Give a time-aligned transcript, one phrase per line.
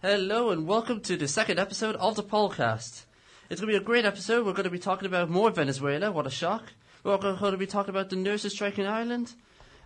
[0.00, 3.02] Hello and welcome to the second episode of the podcast.
[3.50, 4.46] It's going to be a great episode.
[4.46, 6.12] We're going to be talking about more Venezuela.
[6.12, 6.72] What a shock.
[7.02, 9.34] We're going to be talking about the nurses strike in Ireland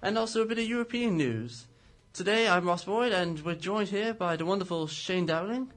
[0.03, 1.67] and also a bit of European news.
[2.13, 5.73] Today I'm Ross Boyd and we're joined here by the wonderful Shane Dowling.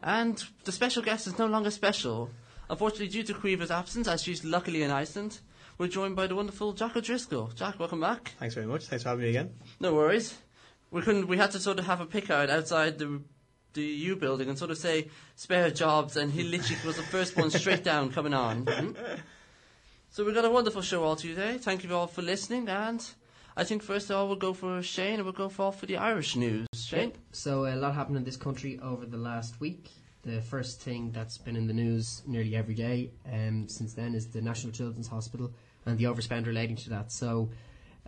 [0.00, 2.30] And the special guest is no longer special.
[2.70, 5.40] Unfortunately, due to Quiva's absence, as she's luckily in Iceland,
[5.76, 7.48] we're joined by the wonderful Jack O'Driscoll.
[7.56, 8.34] Jack, welcome back.
[8.38, 8.84] Thanks very much.
[8.84, 9.54] Thanks for having me again.
[9.80, 10.38] No worries.
[10.92, 11.26] We couldn't.
[11.26, 13.22] We had to sort of have a pick out outside the
[13.74, 17.36] the U building and sort of say spare jobs, and he literally was the first
[17.36, 18.64] one straight down coming on.
[18.64, 18.96] Mhm.
[20.10, 21.58] So we've got a wonderful show all today.
[21.58, 23.02] Thank you all for listening, and
[23.56, 25.96] I think first of all we'll go for Shane, and we'll go for for the
[25.96, 26.66] Irish news.
[26.74, 27.12] Shane.
[27.32, 29.90] So a lot happened in this country over the last week.
[30.22, 34.28] The first thing that's been in the news nearly every day um, since then is
[34.28, 35.52] the National Children's Hospital
[35.84, 37.10] and the overspend relating to that.
[37.10, 37.50] So,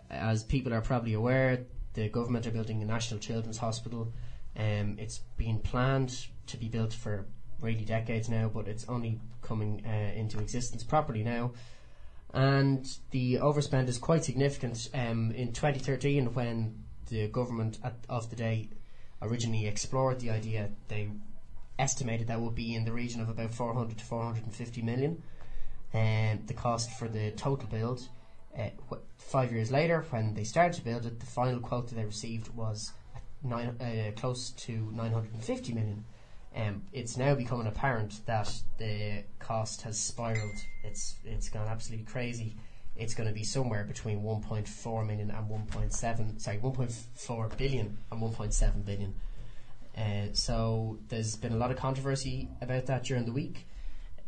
[0.09, 4.13] as people are probably aware, the government are building a National Children's Hospital.
[4.57, 7.25] Um, it's been planned to be built for
[7.59, 11.51] really decades now, but it's only coming uh, into existence properly now.
[12.33, 14.89] And the overspend is quite significant.
[14.93, 18.69] Um, in 2013, when the government at, of the day
[19.21, 21.09] originally explored the idea, they
[21.79, 25.23] estimated that would be in the region of about 400 to 450 million.
[25.93, 28.07] And the cost for the total build,
[28.57, 31.95] uh, wh- five years later, when they started to build it, the final quote that
[31.95, 32.91] they received was
[33.45, 36.05] nine, uh, close to 950 million.
[36.55, 40.65] Um, it's now becoming apparent that the cost has spiraled.
[40.83, 42.55] It's it's gone absolutely crazy.
[42.95, 48.85] It's going to be somewhere between 1.4 million and 1.7 sorry 1.4 billion and 1.7
[48.85, 49.13] billion.
[49.97, 53.67] Uh, so there's been a lot of controversy about that during the week.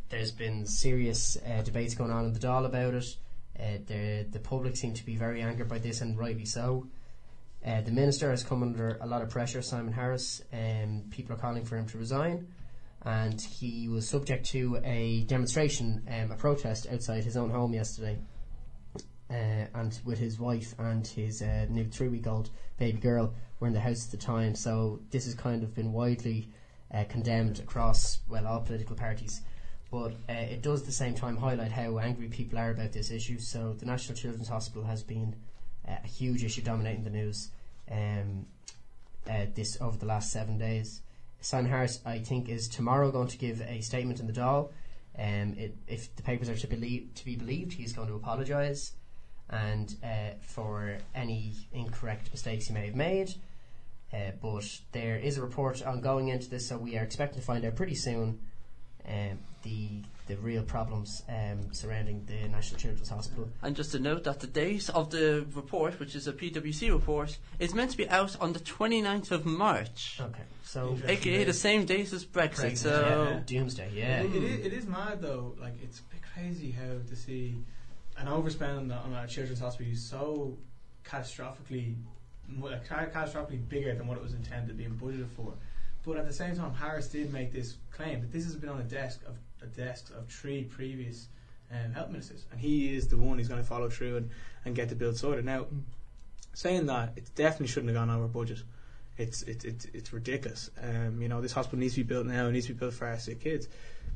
[0.10, 3.16] There's been serious uh, debates going on in the Dáil about it.
[3.58, 6.88] Uh, the the public seem to be very angered by this, and rightly so.
[7.66, 11.40] Uh, the minister has come under a lot of pressure, Simon Harris, and people are
[11.40, 12.48] calling for him to resign.
[13.04, 18.18] And he was subject to a demonstration, um, a protest outside his own home yesterday,
[19.30, 23.80] uh, and with his wife and his uh, new three-week-old baby girl were in the
[23.80, 24.56] house at the time.
[24.56, 26.50] So this has kind of been widely
[26.94, 29.42] uh, condemned across well all political parties.
[29.92, 33.12] But uh, it does at the same time highlight how angry people are about this
[33.12, 33.40] issue.
[33.40, 35.36] So the National Children's Hospital has been
[35.88, 37.50] a huge issue dominating the news
[37.92, 38.46] um,
[39.30, 41.02] uh, this over the last seven days.
[41.42, 44.72] Simon Harris, I think, is tomorrow going to give a statement in the Dáil.
[45.18, 48.94] Um, it, if the papers are to, to be believed, he's going to apologise
[49.50, 53.34] and uh, for any incorrect mistakes he may have made.
[54.14, 57.66] Uh, but there is a report ongoing into this, so we are expecting to find
[57.66, 58.40] out pretty soon
[59.08, 63.50] um, the the real problems um, surrounding the National Children's Hospital.
[63.62, 67.38] And just to note that the date of the report, which is a PwC report,
[67.60, 71.86] is meant to be out on the 29th of March, Okay, so aka the same
[71.86, 72.72] date as Brexit.
[72.72, 74.22] Brexit, so yeah, doomsday, yeah.
[74.22, 75.56] It, it, is, it is mad though.
[75.60, 76.02] Like it's
[76.34, 77.56] crazy how to see
[78.18, 80.58] an overspend on, on a children's hospital is so
[81.06, 81.96] catastrophically,
[82.60, 85.54] like, catastrophically bigger than what it was intended being budgeted for.
[86.06, 88.78] But at the same time, Harris did make this claim that this has been on
[88.78, 91.28] the desk of the desks of three previous
[91.72, 94.30] um, health ministers, and he is the one who's going to follow through and,
[94.66, 95.46] and get the bill sorted.
[95.46, 95.66] Now,
[96.54, 98.60] saying that, it definitely shouldn't have gone over budget.
[99.18, 100.70] It's it's it's, it's ridiculous.
[100.82, 102.48] Um, you know, this hospital needs to be built now.
[102.48, 103.68] It needs to be built for our sick kids.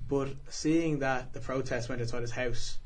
[0.07, 2.77] But seeing that the protest went outside his house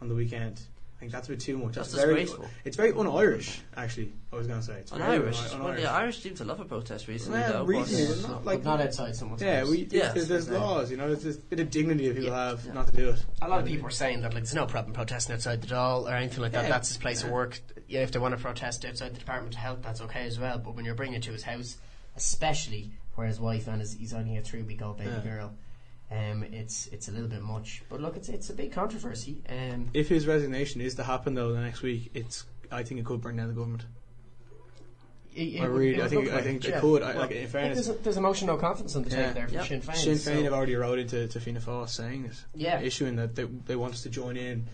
[0.00, 0.60] on the weekend,
[0.98, 1.76] I think that's a bit too much.
[1.76, 2.48] That's very, disgraceful.
[2.64, 4.10] It's very un-Irish, actually.
[4.32, 5.38] I was going to say it's on very Irish.
[5.38, 5.82] un- Well, un-Irish.
[5.84, 7.64] the Irish seem to love a protest recently, Well, though.
[7.64, 9.68] recently, but- but So, not but like not outside someone's yeah, house.
[9.68, 10.14] we Yes.
[10.14, 10.58] there's, there's Yeah.
[10.58, 10.90] laws.
[10.90, 12.48] You know, there's a bit of dignity that people Yeah.
[12.48, 12.72] have Yeah.
[12.72, 13.24] not to do it.
[13.40, 16.02] A lot of people are saying that like there's no problem protesting outside the Dáil
[16.10, 16.64] or anything like that.
[16.64, 16.68] Yeah.
[16.70, 17.60] That's his place of work.
[17.86, 20.58] Yeah, if they want to protest outside the Department of Health, that's okay as well.
[20.58, 21.76] But when you're bringing it to his house,
[22.16, 25.20] especially where his wife and his, he's only a three week old baby Yeah.
[25.30, 25.54] girl,
[26.10, 27.82] um, it's it's a little bit much.
[27.88, 29.42] But look, it's it's a big controversy.
[29.48, 33.06] Um, If his resignation is to happen though the next week, it's I think it
[33.06, 33.84] could bring down the government.
[35.34, 36.80] it- it I would- really, I think, I think it, it yeah.
[36.80, 37.02] could.
[37.02, 39.10] I, Well, like in fairness, there's, a, there's a motion of no confidence on the
[39.10, 39.26] Yeah.
[39.26, 39.66] take there from Yep.
[39.68, 39.94] Sinn Féin.
[39.96, 43.36] Sinn Féin so- have already wrote into to Fianna Fáil saying it, yeah, issuing that
[43.36, 44.66] they, they want us to join in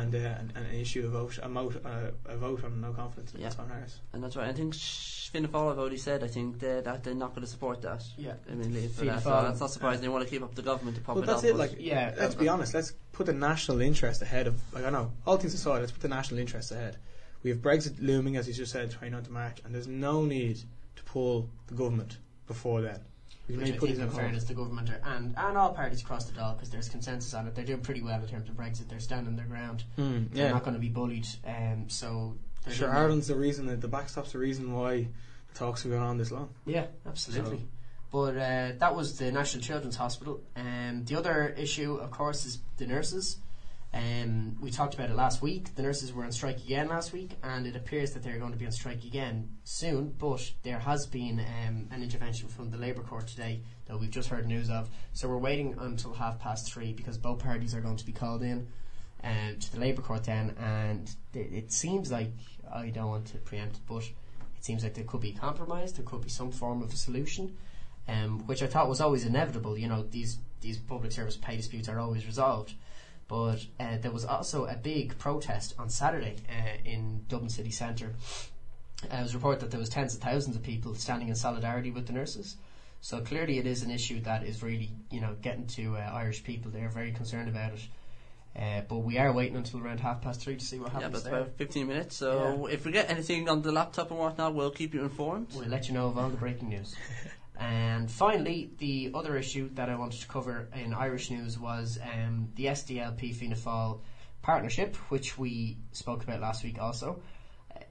[0.00, 3.34] and uh, and, and issue a vote a, mo- uh, a vote on no confidence
[3.34, 3.50] in Yeah.
[3.50, 4.00] Simon Harris.
[4.12, 4.48] And that's right.
[4.48, 6.22] I think Fianna Fáil have already said.
[6.24, 8.02] I think they, that they're not going to support that.
[8.16, 8.34] yeah.
[8.50, 9.22] I mean, for that.
[9.22, 10.02] So that's not surprising.
[10.02, 11.50] They want to keep up the government to pop Well, it that's up.
[11.50, 11.56] it.
[11.56, 12.74] Like, Yeah, let's uh, be honest.
[12.74, 14.60] Let's put the national interest ahead of.
[14.74, 16.96] Like I know, all things aside, let's put the national interest ahead.
[17.42, 20.58] We have Brexit looming, as you just said, 29th of March, and there's no need
[20.96, 23.00] to pull the government before then.
[23.48, 26.32] Which I put think, in fairness, the government are, and, and all parties across the
[26.32, 28.88] Dáil, because there's consensus on it, they're doing pretty well in terms of Brexit.
[28.88, 29.84] They're standing their ground.
[29.98, 31.26] Mm, They're not going to be bullied.
[31.46, 32.36] Um, so
[32.70, 32.90] sure.
[32.90, 35.08] Ireland's the reason that the backstop's the reason why
[35.52, 36.50] the talks have gone on this long.
[36.66, 37.66] Yeah, absolutely.
[38.12, 40.40] But uh, that was the National Children's Hospital.
[40.54, 43.38] Um, the other issue, of course, is the nurses.
[43.94, 45.74] Um, we talked about it last week.
[45.74, 48.58] The nurses were on strike again last week, and it appears that they're going to
[48.58, 50.14] be on strike again soon.
[50.18, 54.30] But there has been um, an intervention from the Labour Court today that we've just
[54.30, 54.88] heard news of.
[55.12, 58.42] So we're waiting until half past three because both parties are going to be called
[58.42, 58.66] in
[59.22, 60.54] uh, to the Labour Court then.
[60.58, 62.32] And it, it seems like
[62.72, 65.92] I don't want to preempt, it, but it seems like there could be a compromise.
[65.92, 67.58] There could be some form of a solution,
[68.08, 69.76] um, which I thought was always inevitable.
[69.76, 72.72] You know, these these public service pay disputes are always resolved.
[73.32, 78.14] But uh, there was also a big protest on Saturday uh, in Dublin city centre.
[79.10, 81.90] Uh, it was reported that there was tens of thousands of people standing in solidarity
[81.90, 82.56] with the nurses.
[83.00, 86.44] So clearly, it is an issue that is really, you know, getting to uh, Irish
[86.44, 86.70] people.
[86.70, 87.80] They're very concerned about it.
[88.54, 91.22] Uh, but we are waiting until around half past three to see what Yeah, happens
[91.22, 91.40] but there.
[91.40, 92.16] about 15 minutes.
[92.16, 95.46] So if we get anything on the laptop and whatnot, we'll keep you informed.
[95.54, 96.94] We'll let you know of all the breaking news.
[97.62, 102.48] and finally, the other issue that I wanted to cover in Irish news was um,
[102.56, 103.98] the SDLP Fianna
[104.42, 107.22] partnership, which we spoke about last week also,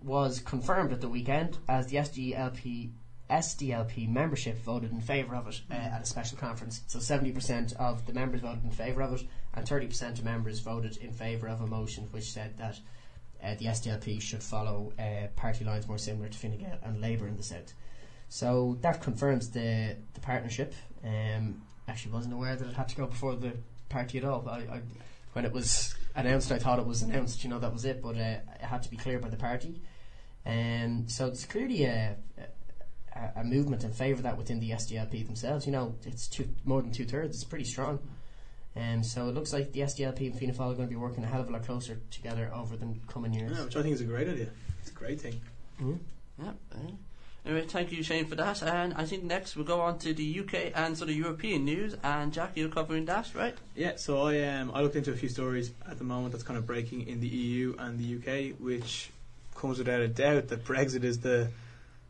[0.03, 2.91] was confirmed at the weekend as the SDLP
[3.29, 6.81] SDLP membership voted in favour of it uh, at a special conference.
[6.87, 10.97] So 70% of the members voted in favour of it, and 30% of members voted
[10.97, 12.77] in favour of a motion which said that
[13.41, 17.29] uh, the SDLP should follow uh, party lines more similar to Fine Gael and Labour
[17.29, 17.73] in the South.
[18.31, 20.73] So that confirms the the partnership.
[21.03, 23.51] Um, actually, wasn't aware that it had to go before the
[23.89, 24.47] party at all.
[24.47, 24.81] I, I,
[25.33, 27.43] when it was announced, I thought it was announced.
[27.43, 28.01] You know, that was it.
[28.01, 29.81] But uh, it had to be cleared by the party.
[30.45, 32.15] Um, so it's clearly a,
[33.13, 35.65] a, a movement in favour of that within the SDLP themselves.
[35.65, 37.35] You know, it's two, more than two thirds.
[37.35, 37.99] It's pretty strong.
[38.77, 41.25] Um, so it looks like the SDLP and Fianna Fáil are going to be working
[41.25, 43.57] a hell of a lot closer together over the coming years.
[43.57, 44.47] Yeah, which I think is a great idea.
[44.79, 45.41] It's a great thing.
[46.41, 46.51] Yeah.
[46.71, 46.91] uh,
[47.43, 48.61] Anyway, thank you, Shane, for that.
[48.61, 51.95] And I think next we'll go on to the UK and sort of European news.
[52.03, 53.55] And Jack, you're covering that, right?
[53.75, 56.57] Yeah, so I um, I looked into a few stories at the moment that's kind
[56.57, 59.09] of breaking in the EU and the UK, which
[59.55, 61.49] comes without a doubt that Brexit is the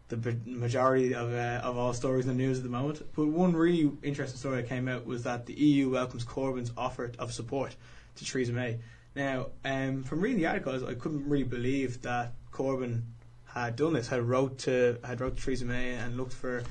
[0.10, 3.01] the majority of uh, of all stories in the news at the moment.
[3.16, 7.10] But one really interesting story that came out was that the EU welcomes Corbyn's offer
[7.18, 7.74] of support
[8.18, 8.80] to Theresa May.
[9.16, 13.04] Now, um, from reading the articles, I couldn't really believe that Corbyn
[13.53, 16.63] had done this, had wrote to had wrote to Theresa May and looked for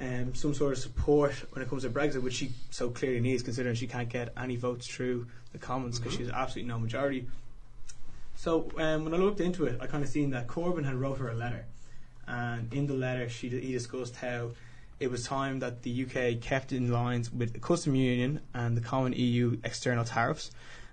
[0.00, 3.42] um, some sort of support when it comes to Brexit, which she so clearly needs,
[3.42, 7.28] considering she can't get any votes through the Commons because she has absolutely no majority.
[8.34, 11.18] So um, when I looked into it, I kind of seen that Corbyn had wrote
[11.18, 11.66] her a letter,
[12.26, 14.50] and in the letter she he discussed how
[14.98, 18.80] it was time that the UK kept in lines with the custom union and the
[18.80, 20.50] common EU external tariffs.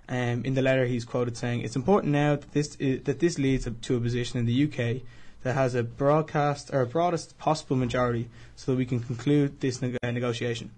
[0.08, 3.38] Um, in the letter, he's quoted saying, "It's important now that this i that this
[3.38, 5.02] leads to a position in the UK
[5.42, 9.82] that has a broadcast or a broadest possible majority, so that we can conclude this
[9.82, 10.70] uh, negotiation."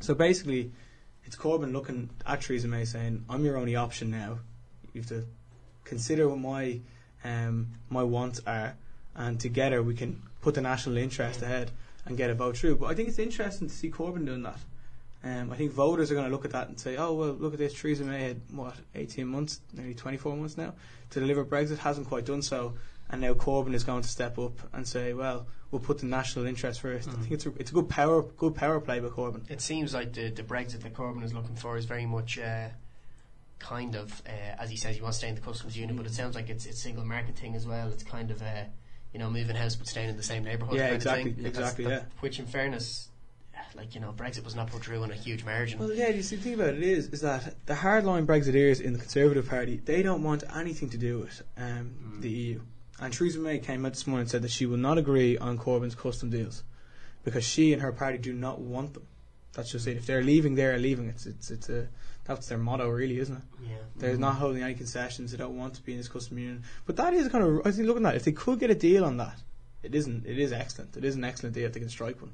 [0.00, 0.70] So basically,
[1.24, 4.38] it's Corbyn looking at Theresa May saying, "I'm your only option now.
[4.92, 5.24] You have to
[5.84, 6.80] consider what my
[7.24, 8.76] um, my wants are,
[9.14, 11.70] and together we can put the national interest ahead
[12.04, 14.58] and get a vote through." But I think it's interesting to see Corbyn doing that.
[15.24, 17.52] Um, I think voters are going to look at that and say, "Oh well, look
[17.52, 17.74] at this.
[17.74, 20.74] Theresa May had what 18 months, nearly 24 months now,
[21.10, 21.78] to deliver Brexit.
[21.78, 22.74] Hasn't quite done so,
[23.10, 26.46] and now Corbyn is going to step up and say, "Well, we'll put the national
[26.46, 27.08] interest first.
[27.08, 29.50] I think it's a, it's a good power good power play by Corbyn.
[29.50, 32.68] It seems like the, the Brexit that Corbyn is looking for is very much uh,
[33.58, 34.30] kind of, uh,
[34.62, 36.50] as he says, he wants to stay in the customs union, but it sounds like
[36.50, 37.88] it's it's single market thing as well.
[37.88, 38.64] It's kind of, uh,
[39.12, 40.76] you know, moving house but staying in the same neighbourhood.
[40.76, 41.46] Yeah, kind exactly, Of thing.
[41.46, 42.02] Exactly, that- yeah.
[42.20, 43.08] Which, in fairness,
[43.74, 45.78] like you know, Brexit was not put through on a huge margin.
[45.78, 46.08] Well, yeah.
[46.08, 49.48] You see, the thing about it is, is that the hardline Brexiteers in the Conservative
[49.48, 52.20] Party they don't want anything to do with um, Mm.
[52.20, 52.60] the EU.
[53.00, 55.58] And Theresa May came out this morning and said that she will not agree on
[55.58, 56.62] Corbyn's custom deals
[57.24, 59.06] because she and her party do not want them.
[59.52, 59.96] That's just it.
[59.96, 61.08] If they're leaving, they're leaving.
[61.08, 61.88] It's it's it's a
[62.24, 63.42] that's their motto, really, isn't it?
[63.68, 65.30] yeah, They're not holding any concessions.
[65.30, 66.64] They don't want to be in this custom union.
[66.84, 67.66] But that is kind of.
[67.66, 69.38] I think looking at that, if they could get a deal on that,
[69.82, 70.26] it isn't.
[70.26, 70.96] It is excellent.
[70.96, 72.32] It is an excellent deal if they can strike one.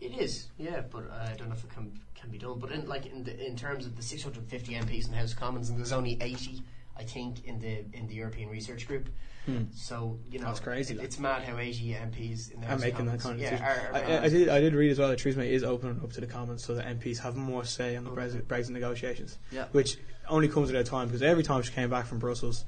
[0.00, 2.58] It is, yeah, but I don't know if it can can be done.
[2.58, 5.38] But in like in the in terms of the 650 MPs in the House of
[5.38, 6.62] Commons, and there's only 80,
[6.96, 9.08] I think, in the in the European Research Group.
[9.48, 9.62] Hmm.
[9.74, 13.06] So you know, That's crazy, it- it's mad how 80 MPs in the I'm making
[13.08, 13.66] of that Commons, kind of yeah, decision.
[13.66, 14.48] are, are I, I, did.
[14.50, 16.74] I did read as well that Theresa May is opening up to the Commons so
[16.74, 18.20] that MPs have more say on the Okay.
[18.22, 19.64] Brexit, Brexit negotiations, Yeah.
[19.72, 19.96] which
[20.28, 22.66] only comes at a time because every time she came back from Brussels,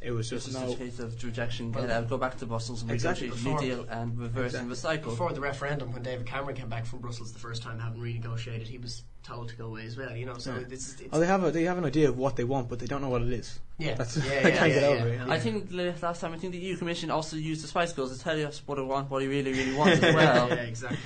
[0.00, 0.72] it was This just is no.
[0.72, 1.72] a case of rejection.
[1.72, 3.28] Well, Get out, go back to Brussels and Exactly.
[3.28, 5.02] negotiate a new deal and reverse and recycle.
[5.04, 8.68] Before the referendum, when David Cameron came back from Brussels the first time, having renegotiated,
[8.68, 10.14] he was told to go away as well.
[10.16, 10.64] You know, so Yeah.
[10.70, 12.78] it's, it's Oh, they have a they have an idea of what they want, but
[12.78, 13.58] they don't know what it is.
[13.78, 15.16] yeah, That's yeah, I yeah, can't yeah, get yeah, over it.
[15.26, 15.32] yeah.
[15.32, 15.68] I think
[16.02, 18.62] last time I think the EU Commission also used the Spice Girls to tell us
[18.66, 20.48] what they want, what they really, really want as well.
[20.48, 20.98] yeah, exactly.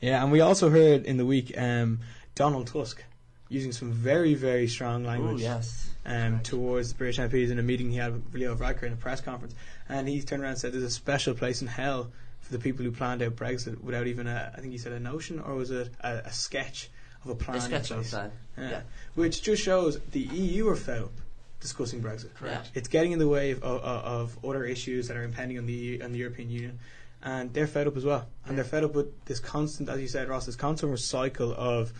[0.00, 2.00] Yeah, and we also heard in the week um,
[2.34, 3.02] Donald Tusk
[3.48, 5.90] using some very, very strong Oh language yes.
[6.06, 8.96] um, towards the British MPs in a meeting he had with Leo Varadkar in a
[8.96, 9.54] press conference.
[9.88, 12.10] And he turned around and said there's a special place in hell
[12.40, 14.98] for the people who planned out Brexit without even a, I think he said a
[15.00, 16.90] notion or was it a, a sketch
[17.24, 18.10] of a plan A in sketch of place.
[18.12, 18.32] that.
[18.58, 18.70] Yeah.
[18.70, 18.80] Yeah.
[19.14, 21.12] Which just shows the EU are fed up
[21.60, 22.34] discussing Brexit.
[22.34, 22.70] Correct.
[22.74, 25.72] It's getting in the way of, of, of other issues that are impending on the
[25.72, 26.78] EU, on the European Union,
[27.22, 28.26] and they're fed up as well.
[28.46, 31.92] And they're fed up with this constant, as you said, Ross, this constant cycle of,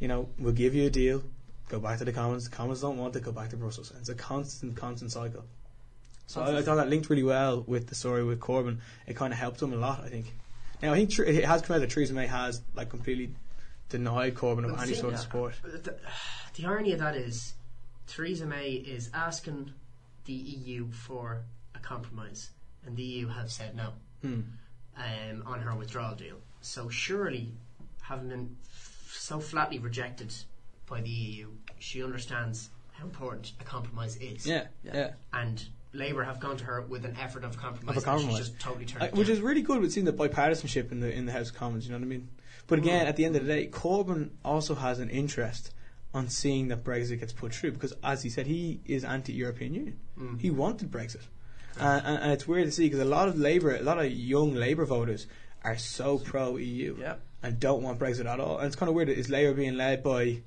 [0.00, 1.22] you know, we'll give you a deal,
[1.68, 2.48] go back to the Commons.
[2.50, 3.92] The Commons don't want it, go back to Brussels.
[3.92, 5.44] And it's a constant, constant cycle.
[6.26, 8.78] So I, I thought that linked really well with the story with Corbyn.
[9.06, 10.34] It kind of helped him a lot, I think.
[10.82, 13.30] Now I think tr- it has come out that Theresa May has like completely
[13.88, 15.54] denied Corbyn of any sort of support.
[15.62, 15.96] The,
[16.56, 17.54] the irony of that is
[18.06, 19.72] Theresa May is asking
[20.24, 21.42] the EU for
[21.74, 22.50] a compromise,
[22.86, 24.40] and the EU have said no Hmm.
[24.96, 26.36] um, on her withdrawal deal.
[26.62, 27.52] So surely,
[28.02, 30.34] having been f- so flatly rejected
[30.86, 31.48] by the EU,
[31.78, 34.46] she understands how important a compromise is.
[34.46, 34.94] Yeah, Yeah.
[34.94, 35.10] yeah.
[35.32, 35.62] And
[35.92, 38.38] Labour have gone to her with an effort of compromise, Of a compromise.
[38.38, 41.12] just totally turned Uh, it which is really good with seeing the bipartisanship in the
[41.12, 41.84] in the House of Commons.
[41.86, 42.28] You know what I mean?
[42.66, 45.72] But again, at the end of the day, Corbyn also has an interest
[46.14, 49.98] on seeing that Brexit gets put through because, as he said, he is anti-European Union.
[50.18, 50.40] Mm.
[50.40, 51.26] He wanted Brexit,
[51.80, 54.10] uh, and, and it's weird to see because a lot of Labour, a lot of
[54.10, 55.26] young Labour voters
[55.64, 57.16] are so pro-EU Yeah.
[57.42, 58.58] and don't want Brexit at all.
[58.58, 59.08] And it's kind of weird.
[59.08, 60.42] Is Labour being led by,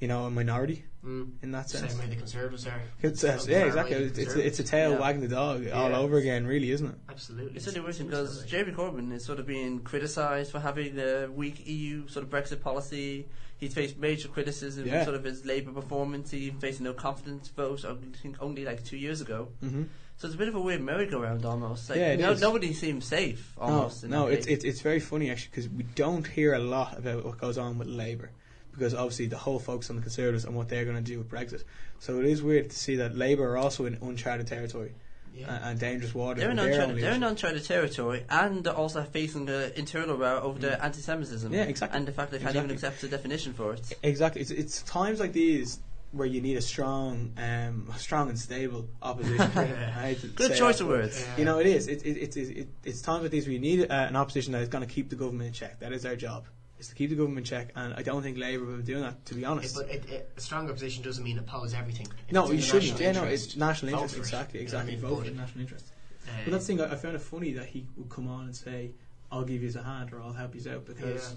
[0.00, 1.30] you know, a minority Mm.
[1.42, 1.92] in that sense?
[1.92, 2.80] Same way the Conservatives are.
[3.00, 3.96] It's, uh, yeah, exactly.
[3.96, 4.98] It's, it's, it's a tail Yeah.
[5.00, 6.94] wagging the dog all over again, really, isn't it?
[7.08, 7.56] Absolutely.
[7.56, 8.48] It's really weird Seems because that.
[8.48, 12.60] Jeremy Corbyn is sort of being criticised for having a weak EU sort of Brexit
[12.60, 13.26] policy.
[13.58, 15.04] He's faced major criticism Yeah.
[15.04, 16.30] sort of his Labour performance.
[16.30, 19.48] He faced a no confidence vote, I think only like two years ago.
[19.64, 19.84] Mm-hmm.
[20.18, 21.88] So it's a bit of a weird merry-go-round almost.
[21.88, 22.42] Like, Yeah, it no, is.
[22.42, 24.04] Nobody seems safe almost.
[24.04, 27.24] No, no it's, it's it's very funny actually because we don't hear a lot about
[27.24, 28.30] what goes on with Labour
[28.72, 31.28] because obviously the whole focus on the Conservatives and what they're going to do with
[31.30, 31.64] Brexit.
[31.98, 34.92] So it is weird to see that Labour are also in uncharted territory
[35.34, 35.54] Yeah.
[35.54, 36.40] and, and dangerous waters.
[36.42, 40.82] They're in, uncharted, they're in uncharted territory and also facing an internal row over the
[40.82, 41.52] anti-Semitism.
[41.52, 41.96] Yeah, exactly.
[41.98, 42.88] And the fact they can't even Exactly.
[42.96, 43.92] accept a definition for it.
[44.02, 44.40] Exactly.
[44.40, 45.80] It's, it's times like these
[46.12, 49.48] where you need a strong, um, strong and stable opposition.
[50.34, 51.20] Good choice that, of words.
[51.24, 51.36] Yeah.
[51.38, 51.86] You know, it is.
[51.86, 54.52] It, it, it, it, it, it's times like these where you need uh, an opposition
[54.54, 55.78] that is going to keep the government in check.
[55.80, 56.46] That is their job.
[56.80, 59.02] Is to keep the government in check, and I don't think Labour will be doing
[59.02, 59.24] that.
[59.26, 62.06] To be Yeah, honest, but it, it, a strong opposition doesn't mean oppose everything.
[62.26, 62.98] If No, you shouldn't.
[62.98, 64.14] national Yeah, no, it's national vote interest.
[64.14, 64.24] for it.
[64.24, 64.92] Exactly, You know I exactly.
[64.92, 65.00] mean?
[65.02, 65.86] Vote for But, national interest.
[66.26, 66.80] uh, But that's the thing.
[66.80, 68.92] I I found it funny that he would come on and say,
[69.30, 71.34] "I'll give you a hand" or "I'll help you out," because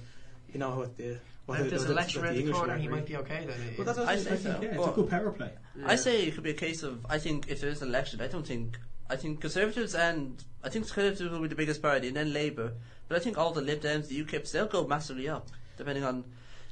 [0.54, 2.78] you know what the what if the, there's what an election around the English corner,
[2.78, 3.60] he might be okay then.
[3.78, 4.40] Well, that's what I I, think.
[4.40, 4.60] so.
[4.62, 5.52] Yeah, it's Well, a good power play.
[5.86, 8.22] I say it could be a case of I think if there is an election,
[8.22, 12.08] I don't think I think Conservatives and I think Conservatives will be the biggest party,
[12.08, 12.72] and then Labour.
[13.14, 16.24] But I think all the Lib Dems, the UKIPs, they'll go massively up, depending on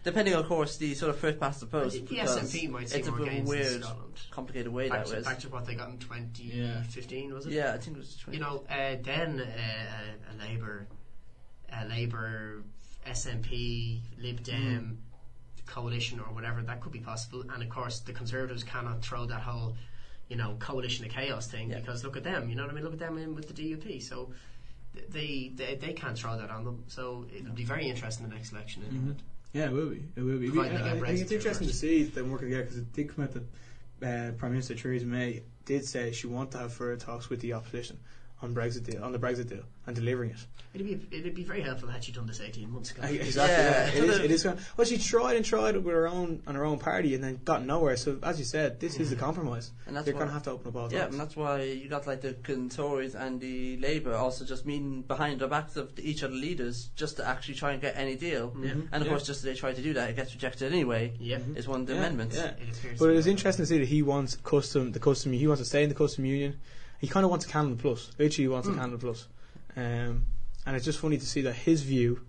[0.04, 2.04] depending, of course, the sort of first past the post.
[2.08, 3.84] the SNP might see it's a more bit gains weird,
[4.32, 5.26] complicated way Back that to, was.
[5.28, 7.54] back to what they got in 2015, was it?
[7.54, 8.16] Yeah, I think it was.
[8.18, 8.36] 20.
[8.40, 10.88] You know, uh, then uh, a Labour,
[11.72, 12.64] a Labour,
[13.06, 14.98] SNP, Lib Dem
[15.68, 17.44] coalition or whatever that could be possible.
[17.54, 19.76] And of course, the Conservatives cannot throw that whole,
[20.28, 21.82] you know, coalition of chaos thing Yeah.
[21.82, 22.50] because look at them.
[22.50, 22.84] You know what I mean?
[22.84, 24.02] Look at them in with the DUP.
[24.02, 24.34] So.
[24.94, 28.30] Th- They, they they can't throw that on them, so it'll be very interesting in
[28.30, 28.84] the next election.
[28.88, 29.12] isn't Mhm.
[29.12, 29.18] it?
[29.54, 30.04] Yeah, it will be.
[30.16, 30.48] It will be.
[30.60, 33.34] I, I think it's interesting to see them working together because it did come out
[33.34, 37.42] that uh, Prime Minister Theresa May did say she wanted to have further talks with
[37.42, 37.98] the opposition
[38.42, 40.38] on Brexit deal, on the Brexit deal, and delivering it.
[40.74, 43.04] It'd be it'd be very helpful had she done this eighteen months ago.
[43.04, 43.54] Exactly.
[43.56, 44.18] Yeah, Yeah, it's it sort is.
[44.20, 44.44] of- It is.
[44.46, 47.40] Going, well, she tried and tried with her own on her own party, and then
[47.44, 47.98] got nowhere.
[47.98, 49.72] So, as you said, this is the compromise.
[49.86, 51.12] And that's They're why- going to have to open up all Yeah, doors.
[51.12, 55.02] and that's why you got like the Con- Tories and the Labour also just meeting
[55.02, 58.16] behind the backs of each of the leaders just to actually try and get any
[58.16, 58.56] deal.
[58.60, 58.72] Yeah.
[58.72, 58.88] Mhm.
[58.94, 59.10] And of Yeah.
[59.10, 61.14] course, just as they try to do that, it gets rejected anyway.
[61.20, 61.40] Yeah.
[61.56, 62.38] Is one of the Yeah, amendments.
[62.38, 62.46] yeah.
[62.46, 63.32] It But to it be is that way.
[63.32, 65.34] interesting to see that he wants custom, the custom.
[65.34, 66.60] He wants to stay in the custom union.
[67.02, 68.12] He kind of wants a Canada Plus.
[68.18, 68.74] Literally, he wants Mm.
[68.74, 69.28] a Canada Plus.
[69.76, 70.26] Um,
[70.66, 72.22] and it's just funny to see that his view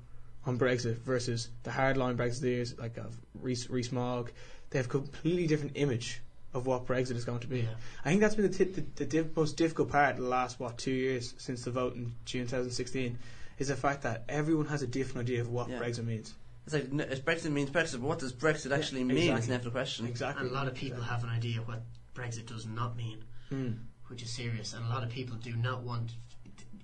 [0.46, 4.32] on Brexit versus the hardline Brexiteers like of Rees, Rees Mogg,
[4.70, 6.20] they have a completely different image
[6.54, 7.60] of what Brexit is going to be.
[7.60, 7.68] Yeah.
[8.04, 10.58] I think that's been the, t- the, the diff- most difficult part of the last
[10.58, 13.18] what two years since the vote in June 2016
[13.58, 15.78] is the fact that everyone has a different idea of what Yeah.
[15.78, 16.34] Brexit means.
[16.64, 19.16] It's like n- if Brexit means Brexit, but what does Brexit Yeah, actually mean?
[19.18, 19.48] Is exactly.
[19.50, 20.06] never the question.
[20.06, 20.42] Exactly.
[20.42, 21.82] And a lot of people have an idea what
[22.14, 23.78] Brexit does not mean, Mm.
[24.12, 24.74] Which is serious.
[24.74, 26.10] And a lot of people do not want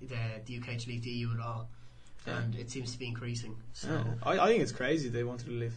[0.01, 1.69] the, the UK to leave the EU at all.
[2.27, 2.39] Yeah.
[2.39, 3.55] And it seems to be increasing.
[3.73, 4.03] So Yeah.
[4.23, 5.75] I, I think it's crazy they wanted to leave.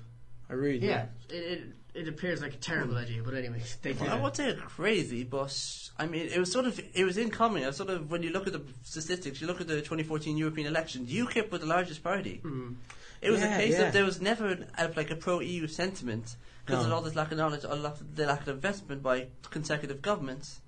[0.51, 0.87] I really do.
[0.87, 1.63] Yeah, it, it,
[2.03, 4.09] it appears like a terrible idea, but anyway, they did.
[4.09, 5.55] I won't say crazy, but
[5.99, 7.63] I mean, it was sort of it was incoming.
[7.63, 10.67] It sort of when you look at the statistics, you look at the 2014 European
[10.67, 12.41] elections, UKIP was the largest party.
[12.45, 12.75] Mm.
[13.23, 13.83] It was Yeah, a case yeah.
[13.87, 14.67] of there was never an,
[14.97, 16.89] like a pro-EU sentiment because No.
[16.89, 20.03] of all this lack of knowledge, a lot of the lack of investment by consecutive
[20.03, 20.61] governments.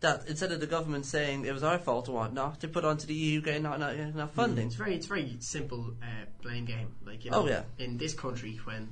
[0.00, 3.06] That instead of the government saying it was our fault or whatnot, they put onto
[3.06, 4.66] the EU getting not, not, not funding.
[4.68, 6.94] It's very, it's very simple uh, blame game.
[7.04, 7.64] Like you know, Oh, yeah.
[7.78, 8.88] in this country, when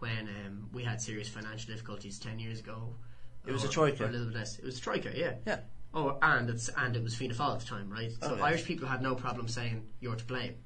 [0.00, 2.94] when um, we had serious financial difficulties ten years ago,
[3.46, 4.04] It was a or- troika.
[4.04, 4.58] or a little bit less.
[4.58, 5.34] It was a troika, yeah.
[5.46, 5.60] Yeah.
[5.94, 8.12] Oh, and it's and it was Fianna Fáil at the time, right?
[8.20, 8.44] So Oh, yeah.
[8.44, 10.56] Irish people had no problem saying you're to blame.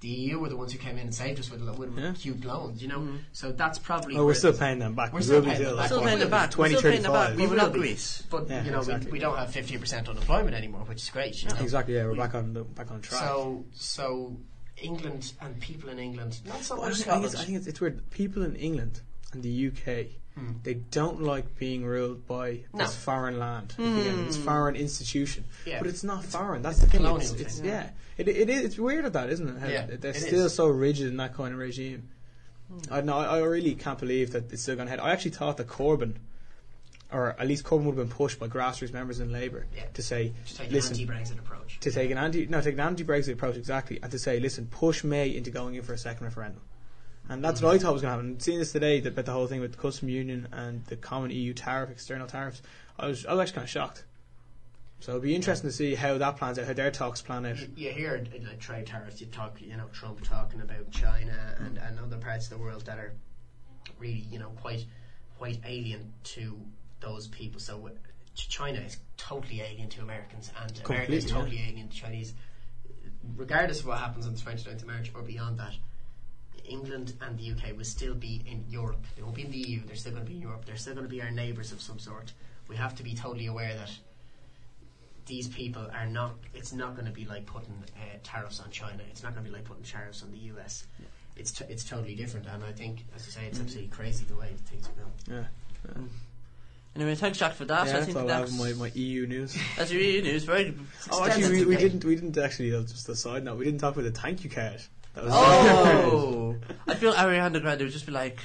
[0.00, 2.14] The EU were the ones who came in and saved us with, with Yeah.
[2.14, 3.00] huge loans, you know.
[3.00, 3.16] Mm-hmm.
[3.32, 4.16] So that's probably.
[4.16, 5.12] Oh, we're still paying them back.
[5.12, 5.76] We're We still will paying them back.
[5.76, 6.56] like, Still what, paying them back.
[6.56, 7.30] We're still paying them back.
[7.36, 7.78] We We will not be.
[7.80, 8.22] Greece.
[8.30, 9.06] But Yeah, you know, exactly.
[9.06, 11.42] we, we don't have fifty percent unemployment anymore, which is great.
[11.42, 11.56] You know?
[11.60, 11.94] Exactly.
[11.96, 13.20] Yeah, we're back on the back on track.
[13.20, 14.36] So, so
[14.78, 17.44] England and people in England, not so Well, I, much think, I, think it's, I
[17.44, 18.08] think it's, it's weird.
[18.10, 19.02] People in England
[19.34, 20.06] and the UK,
[20.36, 20.52] Hmm.
[20.62, 22.84] they don't like being ruled by No.
[22.84, 23.98] this foreign land, Hmm.
[23.98, 25.44] again, this foreign institution.
[25.66, 25.78] Yeah.
[25.80, 26.62] But it's not foreign.
[26.62, 27.00] That's the thing.
[27.00, 27.90] Colonial It's, it's thing, yeah.
[28.16, 28.64] It, it is.
[28.64, 29.58] It's weird at that, isn't it?
[29.60, 30.54] How Yeah, they're it still is.
[30.54, 32.08] so rigid in that kind of regime.
[32.90, 33.16] I know.
[33.18, 35.00] I really can't believe that it's still going ahead.
[35.00, 36.14] I actually thought that Corbyn,
[37.12, 39.86] or at least Corbyn, would have been pushed by grassroots members in Labour Yeah.
[39.94, 41.80] to say, Just take listen, an anti-Brexit approach.
[41.80, 44.66] to take an anti no take an anti Brexit approach exactly and to say listen
[44.68, 46.60] push May into going in for a second referendum
[47.30, 49.46] and that's what I thought was going to happen seeing this today about the whole
[49.46, 52.60] thing with the custom union and the common EU tariff external tariffs
[52.98, 54.04] I was I was actually kind of shocked
[55.00, 57.56] so it'll be interesting to see how that plans out how their talks plan out
[57.74, 59.20] You, hear uh, like trade tariffs.
[59.20, 62.84] You talk, you know, Trump talking about China and, and other parts of the world
[62.84, 63.14] that are
[63.98, 64.84] really, you know, quite
[65.38, 66.60] quite alien to
[67.00, 67.60] those people.
[67.60, 67.90] So uh,
[68.34, 72.34] China is totally alien to Americans, and America is Completely, totally alien to Chinese.
[73.36, 75.74] Regardless of what happens on the 29th of March or beyond that,
[76.70, 79.04] England and the UK will still be in Europe.
[79.16, 79.80] They won't be in the EU.
[79.86, 80.64] They're still going to be in Europe.
[80.64, 82.32] They're still going to be our neighbours of some sort.
[82.68, 83.90] We have to be totally aware that
[85.26, 86.34] these people are not.
[86.54, 89.02] It's not going to be like putting uh, tariffs on China.
[89.10, 90.86] It's not going to be like putting tariffs on the US.
[91.36, 94.36] It's t- it's totally different, and I think, as I say, it's absolutely crazy the
[94.36, 95.46] way things are going.
[95.86, 96.04] yeah
[96.96, 97.86] Anyway, thanks Jack for that.
[97.86, 100.22] yeah I that's think all I have that's, my, my EU news that's your EU
[100.22, 100.44] news.
[100.44, 100.76] Very.
[101.12, 103.80] oh actually we, we didn't we didn't actually uh, just a side note we didn't
[103.80, 108.06] talk about the thank you card that was Oh, I feel Ariana Grande would just
[108.06, 108.38] be like.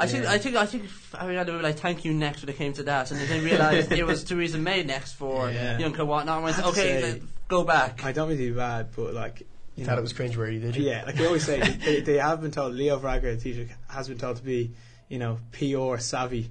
[0.00, 0.30] I think Yeah.
[0.32, 2.84] I think I think Ariana would be like, "Thank you next" when it came to
[2.84, 5.76] that, and then they realised it was Theresa May next for Yeah.
[5.78, 6.36] Juncker whatnot.
[6.36, 8.56] And went, I have to "Okay, say- let- go back." I don't mean to be
[8.56, 9.42] bad but like
[9.74, 10.84] you know, it was cringeworthy, did you?
[10.84, 12.74] Yeah, like they always say, they, they have been told.
[12.74, 14.72] Leo Varadkar, the Taoiseach, has been told to be,
[15.08, 16.50] you know, PR savvy,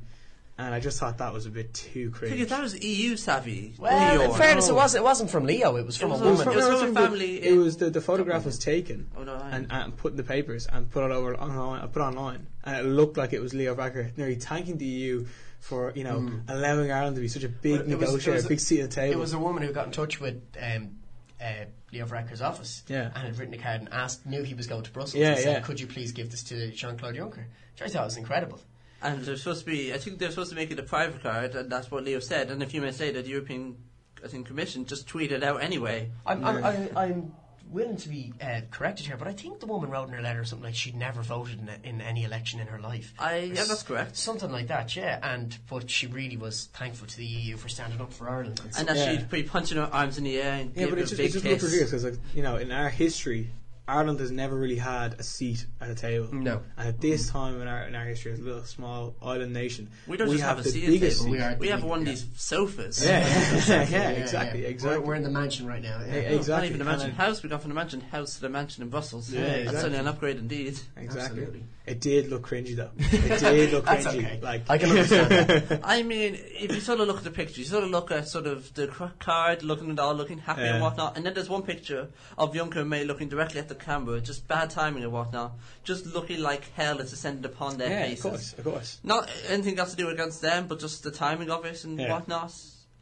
[0.58, 2.34] and I just thought that was a bit too cringe.
[2.34, 3.76] Because that was EU savvy.
[3.78, 4.40] Well, New in York.
[4.42, 4.76] fairness, it No.
[4.78, 5.76] was it wasn't from Leo.
[5.76, 6.48] It was from was a from- woman.
[6.48, 9.08] it was no, from a but family It in- was the, the photograph was taken
[9.16, 12.48] Oh no, and, and put in the papers and put it over online, put online,
[12.64, 15.26] and it looked like it was Leo Varadkar nearly thanking the EU
[15.60, 18.44] for you know allowing Ireland to be such a big Well, it was- negotiator, was
[18.44, 19.14] a a- big seat at the table.
[19.14, 20.98] It was a woman who got in touch with um,
[21.42, 23.06] uh, Leo Varadkar's office Yeah.
[23.16, 25.40] and had written a card and asked, knew he was going to Brussels Yeah, and
[25.40, 25.60] said, yeah.
[25.62, 27.46] could you please give this to Jean Claude Juncker?
[27.74, 28.60] Which I thought was incredible.
[29.02, 29.94] And they're supposed to be.
[29.94, 32.50] I think they're supposed to make it a private card, and that's what Leo said.
[32.50, 33.78] And a few minutes later, the European,
[34.24, 36.10] I think, Commission just tweeted out anyway.
[36.26, 37.32] I'm, I'm, I'm, I'm
[37.70, 40.44] willing to be uh, corrected here, but I think the woman wrote in her letter
[40.46, 43.14] something like she'd never voted in, a, in any election in her life.
[43.20, 44.16] I yeah, that's correct.
[44.16, 45.20] Something like that, yeah.
[45.22, 48.62] And but she really was thankful to the EU for standing up for Ireland.
[48.64, 49.18] And, And that Yeah.
[49.20, 51.18] she'd be punching her arms in the air and yeah, but her it a just,
[51.18, 51.64] big it just looked kiss.
[51.64, 53.50] ridiculous because, like, you know, in our history,
[53.88, 56.28] Ireland has never really had a seat at a table.
[56.34, 59.54] no, And at this time in our in our history, as a little small island
[59.54, 61.32] nation, We don't just have, a the seat at biggest table.
[61.32, 62.14] We are We have one of yeah.
[62.14, 63.04] these sofas.
[63.06, 63.20] Yeah,
[63.68, 64.68] yeah, Yeah, exactly, yeah.
[64.68, 65.00] exactly.
[65.00, 66.00] We're, we're in the mansion right now.
[66.06, 66.14] Yeah.
[66.38, 66.54] Exactly.
[66.54, 67.44] Not even a And mansion I- house.
[67.44, 69.32] We got from the mansion house to the mansion in Brussels.
[69.32, 69.86] Yeah, That's exactly.
[69.88, 70.80] only an upgrade indeed.
[70.98, 71.22] Exactly.
[71.44, 71.64] Absolutely.
[71.86, 72.92] It did look cringy though.
[73.00, 74.18] It did look That's cringy.
[74.26, 74.40] okay.
[74.44, 75.80] Like I can understand that.
[75.86, 78.28] I mean, if you sort of look at the picture, you sort of look at
[78.28, 78.88] sort of the
[79.20, 82.78] card, looking at all, looking happy and whatnot, and then there's one picture of Juncker
[82.82, 86.72] and May looking directly at the camera, just bad timing and whatnot, just looking like
[86.74, 89.00] hell is descended upon their yeah, of course, of course.
[89.04, 92.12] Not anything got to do against them, but just the timing of it and Yeah.
[92.14, 92.54] whatnot.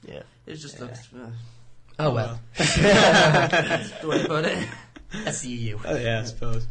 [0.08, 0.22] Yeah.
[0.46, 0.82] It just Yeah.
[0.86, 1.30] looks uh,
[1.98, 2.40] Oh well.
[2.58, 4.68] that's the way to put it.
[5.24, 5.80] That's the EU.
[5.86, 6.68] Oh yeah, I suppose.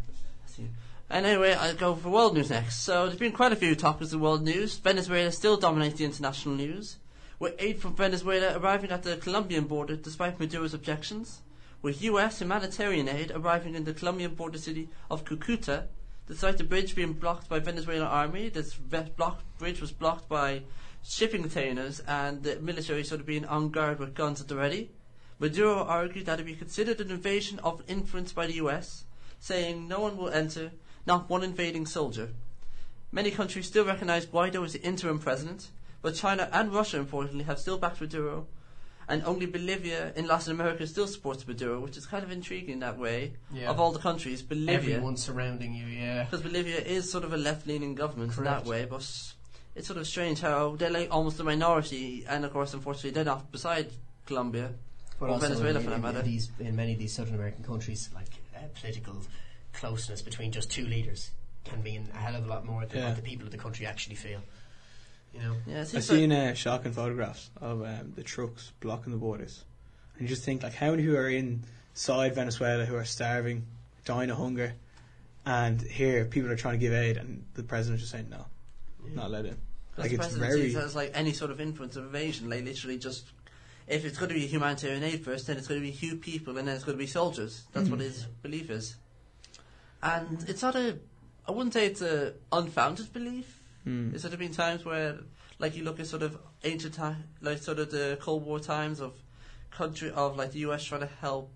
[1.11, 2.79] And anyway, I'll go for world news next.
[2.83, 4.77] So there's been quite a few topics in world news.
[4.79, 6.97] Venezuela still dominates the international news,
[7.39, 11.41] with aid from Venezuela arriving at the Colombian border despite Maduro's objections,
[11.85, 15.89] with US humanitarian aid arriving in the Colombian border city of Cucuta,
[16.27, 18.49] despite the bridge being blocked by Venezuelan army.
[18.49, 20.63] This block, bridge was blocked by
[21.07, 24.93] shipping containers and the military sort of being on guard with guns at the ready.
[25.39, 29.05] Maduro argued that it be considered an invasion of influence by the US,
[29.39, 30.73] saying no one will enter,
[31.07, 32.31] not one invading soldier.
[33.13, 35.69] Many countries still recognize Guaido as the interim president,
[36.01, 38.47] but China and Russia, importantly, have still backed Maduro,
[39.09, 42.79] and only Bolivia in Latin America still supports Maduro, which is kind of intriguing in
[42.81, 43.35] that way.
[43.53, 43.71] Yeah.
[43.71, 46.25] Of all the countries, Bolivia, Everyone surrounding you, yeah.
[46.25, 49.01] because Bolivia is sort of a left-leaning government in that way, but
[49.77, 53.25] it's sort of strange how they're like almost a minority, and of course, unfortunately, they're
[53.25, 53.91] not beside
[54.27, 54.73] Colombia.
[55.21, 56.19] But Or also Venezuela, in, for that matter.
[56.21, 59.17] in these, in many of these Southern American countries, like uh, political
[59.73, 61.31] closeness between just two leaders
[61.65, 63.07] can mean a hell of a lot more than Yeah.
[63.09, 64.41] what the people of the country actually feel.
[65.35, 65.57] You know?
[65.67, 69.65] Yeah, I've like- seen uh, shocking photographs of um, the trucks blocking the borders,
[70.15, 73.67] and you just think like how many who are inside Venezuela who are starving,
[74.05, 74.75] dying of hunger,
[75.45, 78.47] and here people are trying to give aid, and the president's just saying no,
[79.15, 79.57] not let in.
[79.97, 83.27] Like the it's very has like any sort of influence of invasion, like literally just
[83.87, 86.57] if it's going to be humanitarian aid first, then it's going to be few people,
[86.59, 87.65] and then it's going to be soldiers.
[87.73, 88.03] That's what Mhm.
[88.05, 88.97] his belief is,
[90.03, 90.99] and it's not a.
[91.47, 93.61] I wouldn't say it's a unfounded belief.
[93.87, 94.11] Mm.
[94.11, 95.19] There's sort of been times where,
[95.59, 99.01] like, you look at sort of ancient time, like sort of the Cold War times
[99.01, 99.13] of
[99.71, 101.51] country of like the US trying to help,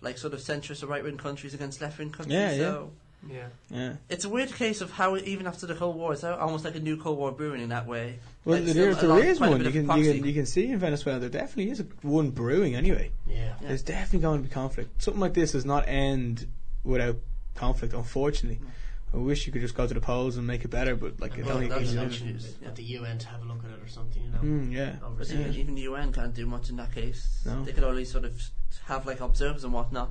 [0.00, 2.34] like sort of centrist or right wing countries against left wing countries.
[2.34, 2.56] Yeah, yeah.
[2.58, 2.90] so
[3.28, 3.46] Yeah.
[3.70, 3.92] Yeah.
[4.08, 6.80] it's a weird case of how even after the Cold War, it's almost like a
[6.80, 8.18] new Cold War brewing in that way.
[8.44, 9.64] Well, Like, there, still there lot- is one.
[9.64, 12.76] You can, you can you can see in Venezuela there definitely is a, one brewing
[12.76, 13.10] anyway.
[13.26, 13.36] Yeah.
[13.60, 13.68] Yeah.
[13.68, 15.02] There's definitely going to be conflict.
[15.02, 16.46] Something like this does not end
[16.84, 17.16] without
[17.56, 17.94] conflict.
[17.94, 18.60] Unfortunately,
[19.12, 21.32] I wish you could just go to the polls and make it better, but like
[21.32, 22.06] And it well, only that was gives the you.
[22.06, 22.28] option.
[22.28, 22.66] election, Yeah.
[22.68, 24.38] get the UN to have a look at it or something, you know?
[24.38, 24.96] Mm, yeah.
[25.00, 27.42] But Oversee even, the UN can't do much in that case.
[27.46, 27.64] No.
[27.64, 28.40] They can only sort of
[28.84, 30.10] have like observers and whatnot.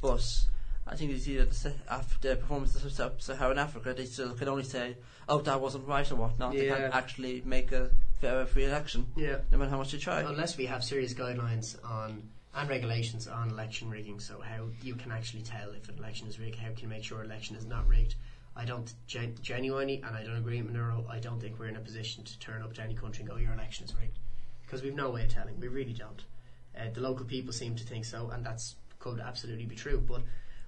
[0.00, 0.46] But
[0.86, 1.74] I think you see that the, se-
[2.22, 4.96] the performance of Sub- Saharan Africa, they still can only say,
[5.28, 6.54] "Oh, that wasn't right" or whatnot.
[6.54, 6.60] Yeah.
[6.60, 9.38] They can't actually make a fair, free election, Yeah.
[9.52, 10.20] no matter how much they try.
[10.22, 15.12] Unless we have serious guidelines on and regulations on election rigging, so how you can
[15.12, 17.86] actually tell if an election is rigged, how can you make sure election is not
[17.86, 18.14] rigged.
[18.58, 21.08] I don't gen- genuinely, and I don't agree with Monero.
[21.08, 23.36] I don't think we're in a position to turn up to any country and go,
[23.36, 24.18] "Your election is rigged,"
[24.62, 25.60] because we've no way of telling.
[25.60, 26.24] We really don't.
[26.76, 30.00] Uh, the local people seem to think so, and that's could absolutely be true.
[30.00, 30.22] But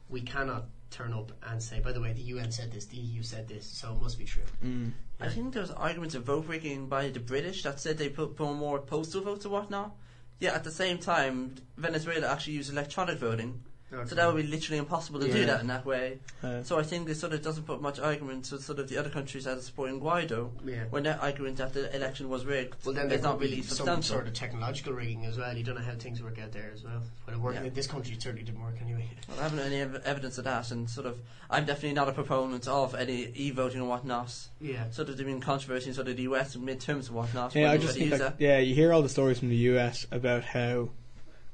[0.08, 3.24] we cannot turn up and say, "By the way, the UN said this, the EU
[3.24, 4.92] said this, so it must be true." Mm.
[5.18, 8.54] I think there's arguments of vote rigging by the British that said they put, put
[8.54, 9.96] more postal votes or whatnot.
[10.38, 14.78] Yeah, at the same time, Venezuela actually used electronic voting, so that would be literally
[14.78, 16.18] impossible to do that in that way.
[16.42, 18.96] Uh, So I think this sort of doesn't put much argument to sort of the
[18.98, 20.84] other countries that are supporting Guaido yeah.
[20.90, 22.74] when they're arguing that the election was rigged.
[22.84, 25.56] Well, then there's not not really some sort of technological rigging as well.
[25.56, 27.02] You don't know how things work out there as well.
[27.26, 27.66] But it worked Yeah.
[27.66, 28.14] in this country.
[28.14, 29.08] It certainly didn't work anyway.
[29.28, 32.12] Well, I haven't any ev- evidence of that, and sort of, I'm definitely not a
[32.12, 34.34] proponent of any e-voting and whatnot.
[34.60, 34.90] Yeah.
[34.90, 37.54] Sort of, there's been controversy in sort of the US and midterms and whatnot.
[37.54, 40.42] yeah, I just think like, yeah, you hear all the stories from the US about
[40.44, 40.90] how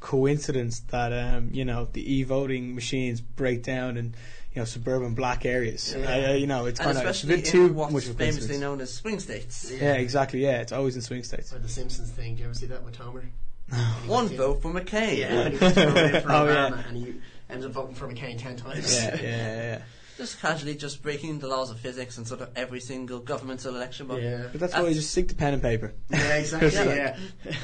[0.01, 4.15] coincidence that um, you know the e-voting machines break down in
[4.53, 5.95] you know suburban black areas.
[5.99, 6.31] Yeah.
[6.31, 8.59] Uh, you know, it's kind of it's a especially bit too what's much of famously
[8.59, 9.73] known as swing states.
[9.73, 10.43] Yeah, exactly.
[10.43, 11.53] Yeah, it's always in swing states.
[11.53, 12.35] Or the Simpsons thing.
[12.35, 13.25] Do you ever see that with Homer?
[14.07, 15.19] One vote for McCain.
[15.19, 15.43] Yeah.
[15.45, 16.83] when he for Oh, Obama yeah.
[16.89, 17.15] and he
[17.51, 18.95] ends up voting for McCain ten times.
[18.95, 19.83] Yeah, yeah, yeah.
[20.17, 24.07] Just casually just breaking the laws of physics and sort of every single governmental election.
[24.07, 24.47] But Yeah.
[24.51, 25.93] But that's why you just stick to pen and paper.
[26.11, 26.71] Yeah, exactly.
[26.75, 27.17] Yeah.
[27.45, 27.55] yeah.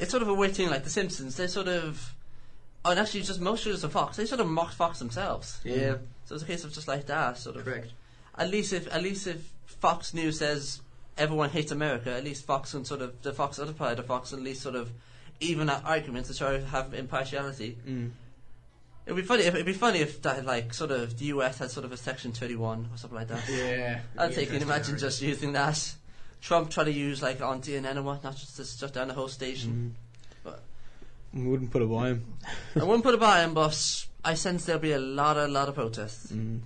[0.00, 2.14] it's sort of a weird thing, like The Simpsons, they sort of.
[2.84, 5.60] Oh, and actually, just most shows of Fox, they sort of mocked Fox themselves.
[5.64, 5.96] Yeah.
[6.26, 7.64] So it's a case of just like that, sort of.
[7.64, 7.90] Correct.
[8.38, 10.82] At least if at least if Fox News says
[11.16, 14.32] everyone hates America, at least Fox and sort of the Fox other part of Fox
[14.32, 14.90] at least sort of
[15.40, 17.76] even at arguments to try to have impartiality.
[17.86, 18.10] Mm.
[19.06, 19.44] It'd be funny.
[19.44, 21.96] If, it'd be funny if that like sort of the US had sort of a
[21.96, 23.48] Section Thirty One or something like that.
[23.48, 24.00] Yeah.
[24.18, 25.94] I'd say, can you imagine just using that?
[26.40, 29.28] Trump try to use like on CNN and whatnot just to shut down the whole
[29.28, 29.94] station.
[30.42, 30.62] But-
[31.32, 32.24] We wouldn't put it by him.
[32.74, 35.68] I wouldn't put it by him, but I sense there'll be a lot, a lot
[35.68, 36.32] of protests.
[36.32, 36.60] Mm.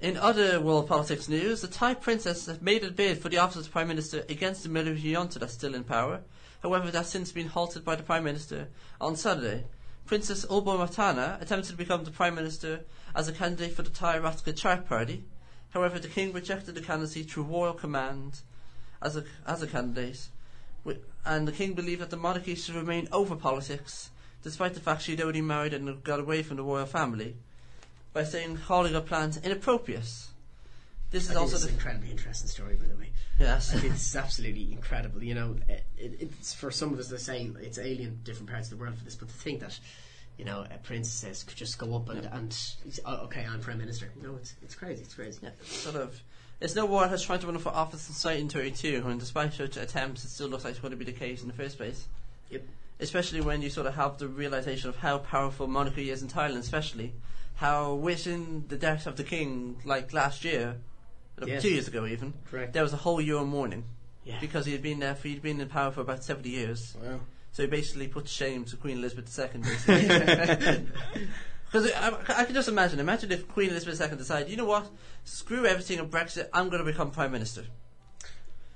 [0.00, 3.66] In other world politics news, the Thai princess has made a bid for the office
[3.66, 6.20] of Prime Minister against the military junta that's still in power.
[6.62, 8.68] However, that's since been halted by the Prime Minister
[9.00, 9.64] on Saturday.
[10.06, 12.84] Princess Ubolratana attempted to become the Prime Minister
[13.16, 15.24] as a candidate for the Thai Raksa Chart Party.
[15.70, 18.38] However, the King rejected the candidacy through royal command
[19.02, 20.28] as a, as a candidate.
[21.24, 24.10] And the King believed that the monarchy should remain over politics,
[24.44, 27.34] despite the fact she'd already married and got away from the royal family,
[28.12, 30.28] by saying calling her plans inappropriate.
[31.10, 33.10] This is I also the an incredibly interesting story, by the way.
[33.38, 33.72] yes.
[33.74, 35.22] I think this absolutely incredible.
[35.22, 38.70] You know, it, it, it's for some of us to say it's alien, different parts
[38.70, 39.78] of the world for this, but to think that,
[40.36, 42.36] you know, a princess could just go up and, Yeah.
[42.36, 42.58] and
[43.04, 44.10] oh, okay, I'm prime minister.
[44.20, 45.02] No, it's it's crazy.
[45.02, 45.38] It's crazy.
[45.42, 46.20] Yeah, sort of.
[46.60, 50.24] It's no war has tried to run for office in 1932, and despite such attempts,
[50.24, 52.08] it still looks like it's going to be the case in the first place.
[52.50, 52.62] Yep.
[52.98, 56.58] Especially when you sort of have the realization of how powerful monarchy is in Thailand,
[56.58, 57.12] especially
[57.56, 60.76] how within the death of the king, like last year,
[61.44, 61.62] Yes.
[61.62, 62.72] two years ago even, Correct.
[62.72, 63.84] there was a whole year of mourning
[64.24, 64.38] Yeah.
[64.40, 65.14] because he had been there.
[65.14, 66.96] For, he'd been in power for about seventy years.
[67.02, 67.20] Wow.
[67.52, 69.60] So he basically put shame to Queen Elizabeth II.
[69.62, 70.86] Basically,
[71.66, 72.08] because I,
[72.40, 73.00] I can just imagine.
[73.00, 74.86] Imagine if Queen Elizabeth II decided, you know what,
[75.24, 76.48] screw everything and Brexit.
[76.52, 77.64] I'm going to become prime minister.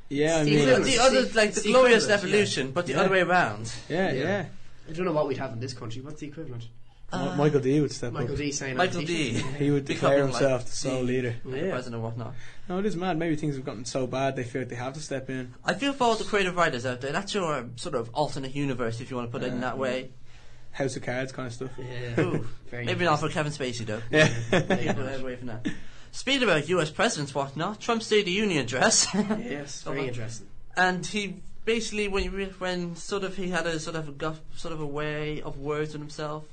[0.09, 3.01] Yeah, I mean, The, the other, like the the glorious equivalent, evolution, but the Yeah.
[3.03, 3.73] other way around.
[3.88, 4.23] yeah, Yeah.
[4.23, 4.44] yeah.
[4.88, 6.03] I don't know what we'd have in this country.
[6.03, 6.64] What's the equivalent?
[7.12, 8.38] Uh, Michael D would step Michael up.
[8.38, 9.31] D saying Michael D.
[9.33, 11.35] He would Becoming declare like himself the sole the- leader.
[11.44, 12.35] like the president and whatnot.
[12.68, 13.18] No, it is mad.
[13.18, 15.55] Maybe things have gotten so bad they feel like they have to step in.
[15.64, 17.11] I feel for all the creative writers out there.
[17.11, 19.77] That's your um, sort of alternate universe, if you want to put it in that
[19.77, 20.11] way.
[20.73, 21.70] House of Cards kind of stuff.
[21.77, 22.20] Yeah.
[22.20, 24.01] Ooh, Very maybe not for Kevin Spacey though.
[24.12, 24.29] Yeah.
[24.53, 25.66] Keep away from that.
[26.12, 26.90] Speaking about U.S.
[26.90, 30.46] presidents, whatnot, Trump's State of the Union address, Yes, very interesting.
[30.77, 32.25] and he basically when
[32.59, 35.59] when sort of he had a sort of a guff, sort of a way of
[35.59, 36.44] words with himself,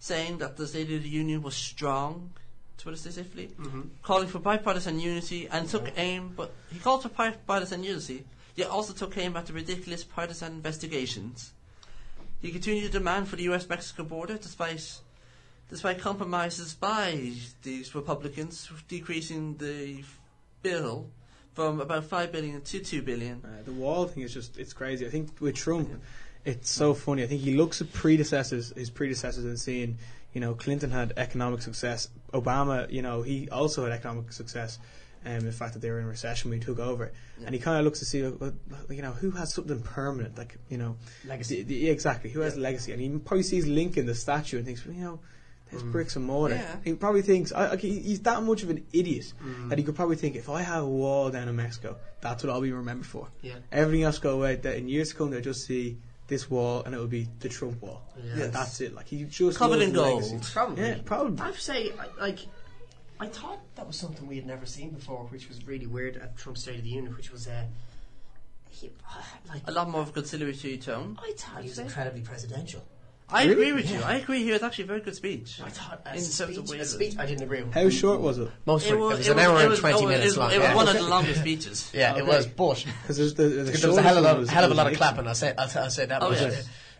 [0.00, 2.30] saying that the State of the Union was strong,
[2.78, 3.82] to put it specifically, Mm-hmm.
[4.02, 8.24] calling for bipartisan unity and took aim, but he called for bipartisan unity,
[8.56, 11.52] yet also took aim at the ridiculous partisan investigations.
[12.40, 14.98] He continued to demand for the U.S.-Mexico border, despite
[15.68, 17.32] despite compromises by
[17.62, 20.02] these Republicans, decreasing the
[20.62, 21.06] bill
[21.54, 23.40] from about five billion to two billion.
[23.44, 25.06] Uh, the wall thing is just it's crazy.
[25.06, 25.88] I think with Trump,
[26.44, 27.22] it's so funny.
[27.22, 29.98] I think he looks at predecessors, his predecessors, and seeing,
[30.32, 32.08] you know, Clinton had economic success.
[32.32, 34.78] Obama, you know, he also had economic success.
[35.22, 37.12] Um, the fact that they were in recession when he took over,
[37.44, 38.30] and he kind of looks to see, uh,
[38.88, 41.56] you know, who has something permanent, like you know, Legacy.
[41.62, 42.62] the, the, exactly, who has Yeah.
[42.62, 45.20] legacy, and he probably sees Lincoln, the statue, and thinks, well, you know,
[45.70, 45.92] there's Mm.
[45.92, 46.54] bricks and mortar.
[46.54, 46.76] Yeah.
[46.84, 49.68] He probably thinks, I, he- he's that much of an idiot Mm.
[49.68, 52.50] that he could probably think, if I have a wall down in Mexico, that's what
[52.50, 53.28] I'll be remembered for.
[53.42, 53.56] Yeah.
[53.70, 54.56] Everything else go away.
[54.56, 55.98] That in years to come, they'll just see
[56.30, 58.00] this wall, and it will be the Trump wall.
[58.16, 58.44] Yeah.
[58.44, 58.94] And that's it.
[58.94, 60.30] Like he just Covered loves in legacy.
[60.30, 60.42] gold.
[60.52, 60.82] Probably.
[60.82, 61.40] Yeah, probably.
[61.42, 62.38] I have to say, like,
[63.20, 66.38] I thought that was something we had never seen before, which was really weird at
[66.38, 67.64] Trump's State of the Union, which was, uh,
[68.70, 71.18] he, uh, like, A lot more of a conciliatory tone.
[71.20, 72.82] I thought he was incredibly presidential.
[73.32, 73.52] I Really?
[73.52, 74.00] agree with you.
[74.02, 74.42] I agree.
[74.42, 75.60] He was actually a very good speech.
[75.64, 77.62] I thought, In as a terms of speech, way a of speech, I didn't agree
[77.62, 77.72] with.
[77.72, 78.50] How short was it?
[78.66, 80.36] Most It it was, was, an hour it and was- 20 oh, minutes it was,
[80.38, 80.50] long.
[80.52, 80.74] It was yeah.
[80.74, 81.90] one of the longest speeches.
[81.94, 84.38] yeah, it was, but Because there's the, the there was a hell of, one a,
[84.40, 85.26] was- hell of a lot of clapping.
[85.28, 86.40] I'll say, I'll, t- I'll say that Oh much.
[86.40, 86.50] yeah,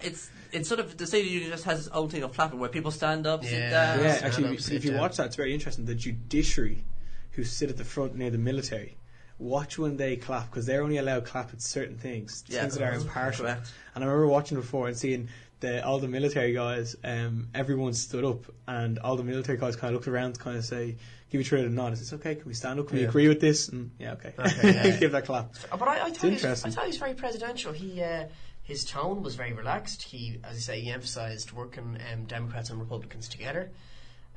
[0.03, 2.33] it's it's sort of the State of the Union just has its own thing of
[2.35, 3.71] clapping where people stand up, sit Yeah.
[3.71, 4.05] down.
[4.05, 5.01] Yeah, Stand actually, up, if you down.
[5.01, 5.85] watch that, it's very interesting.
[5.85, 6.85] The judiciary,
[7.33, 8.97] who sit at the front near the military,
[9.39, 12.75] watch when they clap because they're only allowed to clap at certain things, Yeah, things
[12.75, 13.45] that are impartial.
[13.45, 13.73] correct.
[13.95, 15.29] And I remember watching before and seeing
[15.61, 16.97] the all the military guys.
[17.05, 20.57] Um, everyone stood up, and all the military guys kind of looked around, to kind
[20.57, 20.97] of say,
[21.31, 21.93] give each other a nod.
[21.93, 22.35] Is this okay?
[22.35, 22.89] Can we stand up?
[22.89, 23.69] Can we agree with this?
[23.69, 24.33] And yeah, okay.
[24.39, 24.97] Okay, yeah, yeah.
[24.97, 25.55] give that clap.
[25.71, 27.73] Uh, But I, I, thought he was, I thought he was very presidential.
[27.73, 28.25] He, uh,
[28.63, 30.03] his tone was very relaxed.
[30.03, 33.71] He, as I say, he emphasised working um, Democrats and Republicans together.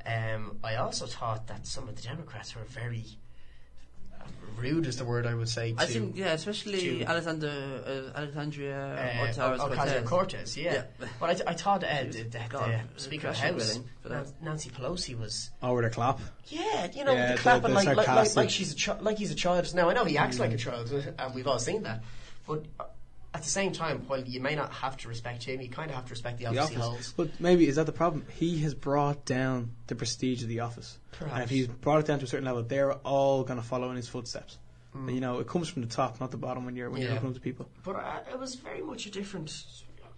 [0.06, 3.06] Um, I also thought that some of the Democrats were very
[4.56, 5.72] rude, is the word I would say.
[5.72, 10.84] To, I think yeah, especially to- Alexander uh, Alexandria uh, Ocasio Ocasio Cortez, yeah.
[11.00, 11.06] Yeah.
[11.20, 14.08] But I, I thought uh, the, the, God, the Speaker of the House, willing for
[14.10, 14.24] that.
[14.26, 16.20] Nan- Nancy Pelosi, was Over the clap.
[16.46, 19.00] yeah, you know, Yeah, the the- clapping the like, like, like like she's a chi-
[19.00, 19.74] like he's a child.
[19.74, 22.02] Now I know he acts like a child, and we've all seen that.
[22.46, 22.84] But uh,
[23.34, 25.96] at the same time, while you may not have to respect him, you kind of
[25.96, 27.12] have to respect the The office he holds.
[27.12, 28.24] But maybe is that the problem?
[28.36, 30.98] He has brought down the prestige of the office.
[31.20, 33.90] And if he's brought it down to a certain level, they're all going to follow
[33.90, 34.58] in his footsteps.
[34.96, 35.06] Mm.
[35.08, 37.12] And, you know, it comes from the top, not the bottom when you're when you're
[37.12, 37.68] looking up to people.
[37.82, 39.52] But uh, it was very much a different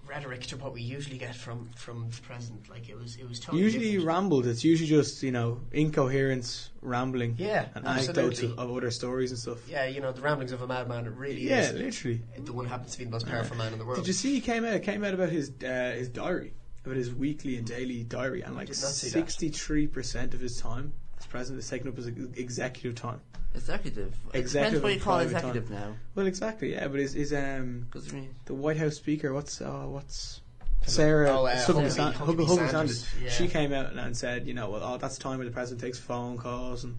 [0.08, 2.68] rhetoric to what we usually get from from the present.
[2.68, 4.06] Like it was, it was totally usually different.
[4.06, 4.46] rambled.
[4.46, 9.38] It's usually just you know incoherence, rambling, Yeah, and anecdotes of, of other stories and
[9.38, 9.58] stuff.
[9.68, 11.06] Yeah, you know the ramblings of a madman.
[11.06, 11.72] It really Yeah, is.
[11.72, 12.22] literally.
[12.38, 13.98] The one who happens to be the most powerful man in the world.
[13.98, 14.82] Did you see he came out?
[14.82, 18.68] Came out about his uh, his diary, about his weekly and daily diary, and like
[18.68, 19.12] did not see that.
[19.12, 20.92] sixty three percent of his time
[21.36, 23.20] president is taken up as executive time.
[23.54, 24.14] Executive.
[24.34, 25.94] It Executive depends what you call private executive now.
[26.14, 26.88] Well, exactly, yeah.
[26.88, 30.40] But his his um Because I mean, the White House speaker, what's uh, what's
[30.86, 32.70] Sarah Oh, uh, Huckabee Huckabee- San- Huckabee Huckabee- Huckabee Sanders,
[33.00, 33.14] Sanders.
[33.22, 33.30] yeah.
[33.30, 35.80] She came out and said, you know, well, oh, that's the time when the president
[35.80, 36.96] takes phone calls and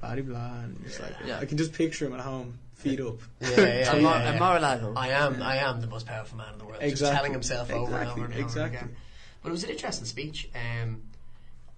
[0.00, 0.60] blah blah blah.
[0.64, 1.38] And it's like, Yeah.
[1.38, 3.18] I can just picture him at home, feet up.
[3.40, 3.56] Yeah, yeah,
[3.92, 4.30] and yeah, Mar- yeah.
[4.30, 4.92] and Mar-a-Lago.
[4.96, 6.80] I am, I am the most powerful man in the world.
[6.80, 7.16] Just Exactly.
[7.16, 8.76] telling himself over and over and over exactly.
[8.78, 8.96] again.
[9.42, 10.50] But it was an interesting speech.
[10.54, 11.02] Um,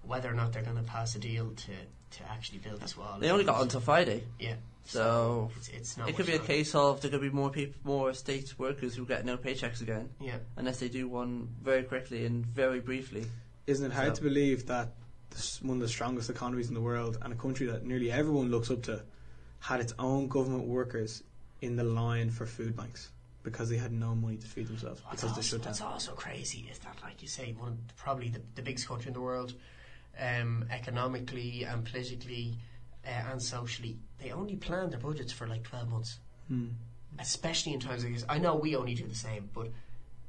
[0.03, 1.71] whether or not they're going to pass a deal to,
[2.17, 3.17] to actually build this wall.
[3.19, 4.55] They only got until Friday, Yeah.
[4.85, 7.49] so It's, it's not it could much be a case of there could be more
[7.49, 10.37] people, more state workers who get no paychecks again, Yeah.
[10.57, 13.25] unless they do one very quickly and very briefly.
[13.67, 14.89] Isn't it hard So- to believe that
[15.29, 18.51] this, one of the strongest economies in the world and a country that nearly everyone
[18.51, 19.01] looks up to
[19.59, 21.23] had its own government workers
[21.61, 23.09] in the line for food banks
[23.41, 25.71] because they had no money to feed themselves What's because they also, shut down.
[25.71, 28.87] what's also crazy is that, like you say, one of the, probably the, the biggest
[28.87, 29.53] country in the world,
[30.19, 32.57] um, economically and politically,
[33.05, 36.19] uh, and socially, they only plan their budgets for like 12 months.
[36.47, 36.67] Hmm.
[37.19, 38.25] Especially in times like this.
[38.27, 39.69] I know we only do the same, but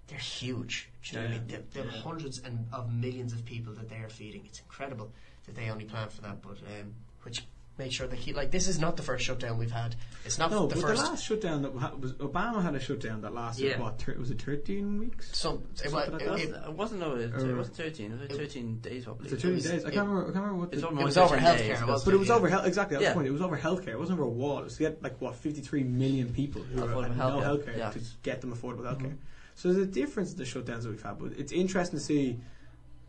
[0.08, 0.90] they're huge.
[1.02, 1.46] Do you know what I mean?
[1.48, 4.42] They're, they're hundreds and of millions of people that they are feeding.
[4.44, 5.10] It's incredible
[5.46, 8.68] that they only plan for that, but um, which make sure they keep like this
[8.68, 9.96] is not the first shutdown we've had.
[10.24, 11.02] It's not No, the but first.
[11.02, 13.80] the last shutdown that ha- was Obama had a shutdown that lasted Yeah.
[13.80, 14.00] what?
[14.00, 15.36] Thir- was it thirteen weeks?
[15.36, 18.12] some it, Something like it- it- It wasn't no, it, it wasn't thirteen.
[18.12, 19.24] It was It- thirteen days, probably.
[19.24, 19.84] Was it thirteen was- days?
[19.84, 20.22] I can't remember.
[20.22, 20.70] I can't remember what.
[20.70, 22.04] The, It was over healthcare, days, it but- was.
[22.04, 22.34] but it was Yeah.
[22.36, 22.66] over health.
[22.66, 23.08] Exactly, that's Yeah.
[23.10, 23.26] the point.
[23.28, 23.88] It was over healthcare.
[23.88, 24.58] It wasn't over a wall.
[24.60, 27.74] It was to get like what fifty three million people who Affordable had no healthcare,
[27.74, 27.90] healthcare yeah.
[27.90, 29.12] to get them affordable healthcare.
[29.14, 29.16] Mhm.
[29.56, 32.38] So there's a difference in the shutdowns that we've had, but it's interesting to see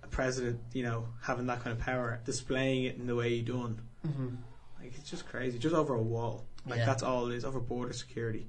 [0.03, 3.41] a president, you know, having that kind of power, displaying it in the way he
[3.41, 3.81] done.
[4.05, 4.37] Mhm.
[4.85, 6.45] Like it's just crazy, just over a wall.
[6.67, 6.85] Like Yeah.
[6.85, 8.47] that's all it is over border security.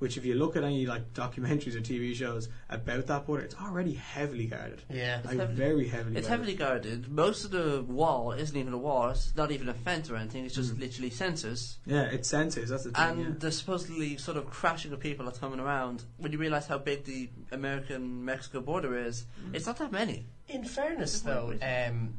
[0.00, 3.54] Which, if you look at any like documentaries or TV shows about that border, it's
[3.54, 4.82] already heavily guarded.
[4.90, 5.20] Yeah.
[5.24, 6.16] Like heavily- very heavily.
[6.16, 6.46] It's guarded.
[6.48, 7.08] heavily guarded.
[7.08, 9.10] Most of the wall isn't even a wall.
[9.10, 10.44] It's not even a fence or anything.
[10.44, 10.80] It's just Mm.
[10.80, 11.76] literally sensors.
[11.86, 12.68] Yeah, it's sensors.
[12.68, 13.02] That's the thing.
[13.02, 13.30] And yeah.
[13.38, 16.04] the supposedly sort of crashing of people that's coming around.
[16.18, 19.54] When you realise how big the American-Mexico border is, Mm.
[19.54, 20.26] it's not that many.
[20.48, 22.14] In fairness, though, um,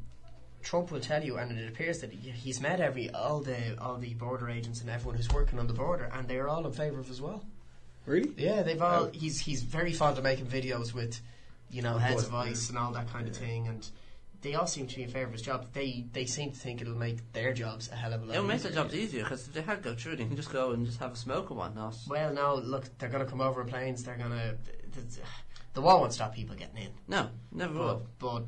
[0.66, 3.98] Trump will tell you, and it appears that he- he's met every all the all
[3.98, 6.74] the border agents and everyone who's working on the border, and they are all in
[6.74, 7.46] favour of as well.
[8.06, 8.34] Really?
[8.38, 9.06] Yeah, they've all.
[9.06, 9.10] Oh.
[9.14, 11.22] He's he's very fond of making videos with,
[11.70, 13.88] you know, heads of ICE and all that kind of thing, and
[14.42, 15.68] they all seem to be in favour of his job.
[15.74, 18.34] They they seem to think it'll make their jobs a hell of a lot.
[18.36, 18.84] It'll make their easier.
[18.84, 21.00] jobs easier because if they had to go through, they can just go and just
[21.00, 21.96] have a smoke or whatnot.
[22.08, 24.04] Well, no, look, they're going to come over in planes.
[24.04, 24.56] They're going to.
[24.94, 25.02] The,
[25.74, 28.08] the wall won't stop people getting in, No, never but, will.
[28.20, 28.44] but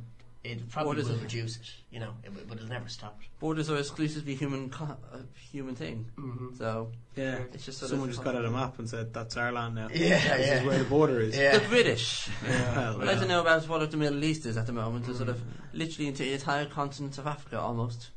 [0.52, 1.72] it probably Borders will are- reduce it.
[1.92, 3.28] You know, it, will- but it'll never stop it.
[3.40, 5.18] Borders are exclusively human, co- uh,
[5.52, 6.06] human thing.
[6.18, 6.56] Mm-hmm.
[6.56, 7.40] So Yeah.
[7.54, 9.76] it's just sort Someone of just got out a map and said, "That's our land
[9.76, 9.88] now.
[9.92, 9.98] Yeah,
[10.38, 10.60] this yeah.
[10.60, 11.58] is where the border is." Yeah.
[11.58, 12.30] the British.
[12.48, 15.08] Yeah, I'd like to know about what the Middle East is at the moment.
[15.08, 15.44] It's sort of Mm.
[15.74, 18.10] literally into the entire continent of Africa almost.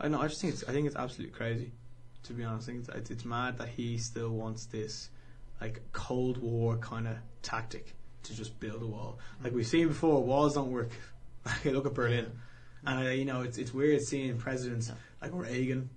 [0.00, 0.20] I know.
[0.20, 0.64] I just think it's.
[0.68, 1.72] I think it's absolutely crazy.
[2.24, 5.08] To be honest, I think it's, it's, it's mad that he still wants this,
[5.60, 9.18] like Cold War kind of tactic to just build a wall.
[9.42, 10.90] Like we've seen before, walls don't work.
[11.48, 12.26] Like look at Berlin,
[12.86, 15.88] and uh, you know it's it's weird seeing presidents like Reagan,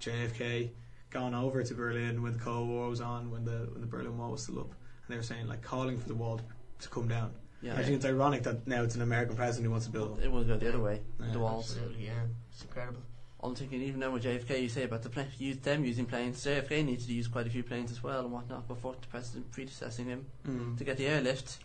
[0.00, 0.70] JFK,
[1.10, 4.16] gone over to Berlin when the Cold War was on, when the when the Berlin
[4.18, 6.40] Wall was still up, and they were saying like calling for the wall
[6.80, 7.32] to come down.
[7.62, 10.10] Yeah, I think it's ironic that now it's an American president who wants to build
[10.12, 10.22] one.
[10.22, 11.00] it will go the other way.
[11.20, 11.70] Yeah, the walls.
[11.72, 12.12] Absolutely, yeah.
[12.52, 13.00] It's incredible.
[13.42, 16.44] I'm thinking even now with JFK, you say about the plane, use them using planes.
[16.44, 19.50] JFK needs to use quite a few planes as well and whatnot before the president
[19.52, 20.76] predecessing him Mm.
[20.78, 21.58] to get the airlift.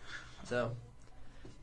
[0.44, 0.72] So,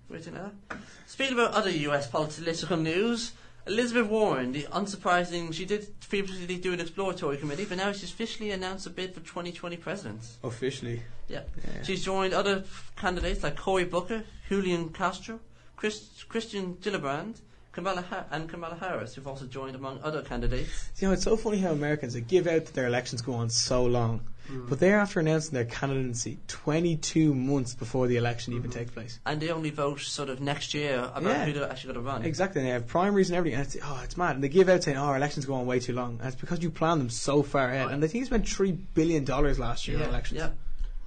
[0.09, 0.79] weird thing like.
[1.07, 3.31] Speaking about other US political news,
[3.67, 8.51] Elizabeth Warren, the unsurprising, she did previously do an exploratory committee, but now she's officially
[8.51, 10.21] announced a bid for 2020 president.
[10.43, 11.41] Officially, Yeah.
[11.75, 11.83] yeah.
[11.83, 15.39] She's joined other f- candidates like Cory Booker, Julian Castro,
[15.75, 17.35] Chris, Kirsten Gillibrand,
[17.71, 20.89] Kamala ha- and Kamala Harris, who've also joined among other candidates.
[20.97, 23.49] You know, it's so funny how Americans they give out that their elections go on
[23.51, 24.67] so long, Mm.
[24.69, 28.73] but they're after announcing their candidacy 22 months before the election even Mhm.
[28.73, 29.19] takes place.
[29.25, 31.45] And they only vote sort of next year about Yeah.
[31.45, 32.23] who they're actually going to run.
[32.25, 34.35] Exactly, and they have primaries and everything, and it's, oh, it's mad.
[34.35, 36.17] And they give out saying, oh, our elections go on way too long.
[36.19, 37.91] And it's because you plan them so far ahead.
[37.91, 40.39] And I think he spent $3 billion last year Yeah, on elections.
[40.39, 40.51] Yeah.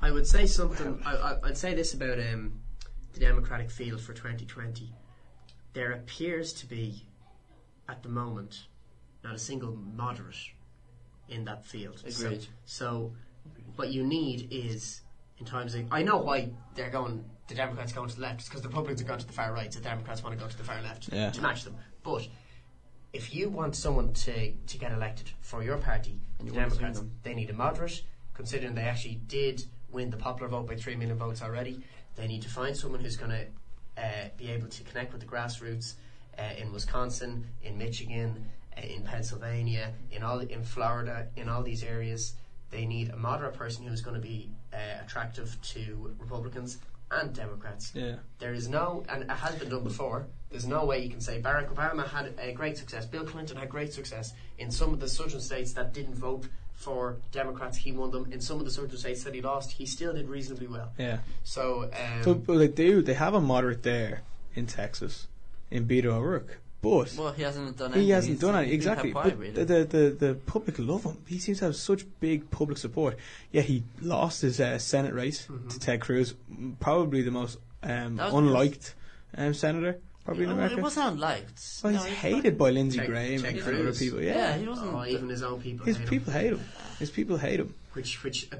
[0.00, 1.00] I would say something.
[1.04, 2.60] I, I, I'd say this about um,
[3.14, 4.92] the Democratic field for 2020.
[5.74, 7.06] There appears to be,
[7.88, 8.66] at the moment,
[9.24, 10.36] not a single moderate
[11.28, 12.02] in that field.
[12.06, 12.46] So- Agreed.
[12.64, 13.12] So,
[13.76, 15.00] what you need is,
[15.38, 17.24] in times of, I know why they're going.
[17.48, 19.70] The Democrats going to the left because the Republicans are going to the far right.
[19.72, 21.30] So the Democrats want to go to the far left Yeah.
[21.30, 21.74] to match them.
[22.02, 22.28] But
[23.12, 26.70] if you want someone to to get elected for your party, And the you want
[26.70, 28.02] to swing Democrats, they need a moderate.
[28.34, 31.82] Considering they actually did win the popular vote by three million votes already,
[32.16, 33.46] they need to find someone who's going to
[34.02, 35.94] uh, be able to connect with the grassroots
[36.38, 38.46] uh, in Wisconsin, in Michigan,
[38.78, 42.34] uh, in Pennsylvania, in all in Florida, in all these areas.
[42.72, 46.78] They need a moderate person who's going to be uh, attractive to Republicans
[47.10, 47.92] and Democrats.
[47.94, 48.16] Yeah.
[48.38, 50.26] There is no, and it has been done before.
[50.50, 53.04] There's no way you can say Barack Obama had a great success.
[53.04, 57.18] Bill Clinton had great success in some of the southern states that didn't vote for
[57.30, 57.76] Democrats.
[57.76, 58.32] He won them.
[58.32, 60.92] In some of the southern states that he lost, he still did reasonably well.
[60.98, 61.18] Yeah.
[61.44, 64.22] So, um, So, but they do, they have a moderate there
[64.54, 65.28] in Texas,
[65.70, 66.58] in Beto O'Rourke.
[66.82, 68.02] But Well, he hasn't done anything.
[68.02, 68.74] he hasn't He's- done anything.
[68.74, 69.12] Exactly.
[69.12, 69.52] kept But really.
[69.52, 71.16] the, the, the, the public love him.
[71.28, 73.16] He seems to have such big public support.
[73.52, 75.70] Yeah, he lost his uh, Senate race Mhm.
[75.70, 76.34] to Ted Cruz,
[76.80, 78.94] probably the most um, unliked
[79.36, 80.76] um, senator, probably in Oh, America.
[80.78, 81.60] It wasn't unliked.
[81.84, 83.80] well, No, he's he's hated by Lindsey Ted- Graham Ted and Cruz.
[83.80, 84.20] other people.
[84.22, 84.92] Yeah, Yeah, he wasn't.
[84.92, 85.86] oh, even his own people.
[85.86, 86.08] his hate him.
[86.10, 86.64] people hate him.
[86.98, 87.74] His people hate him.
[87.92, 88.56] Which, which, uh,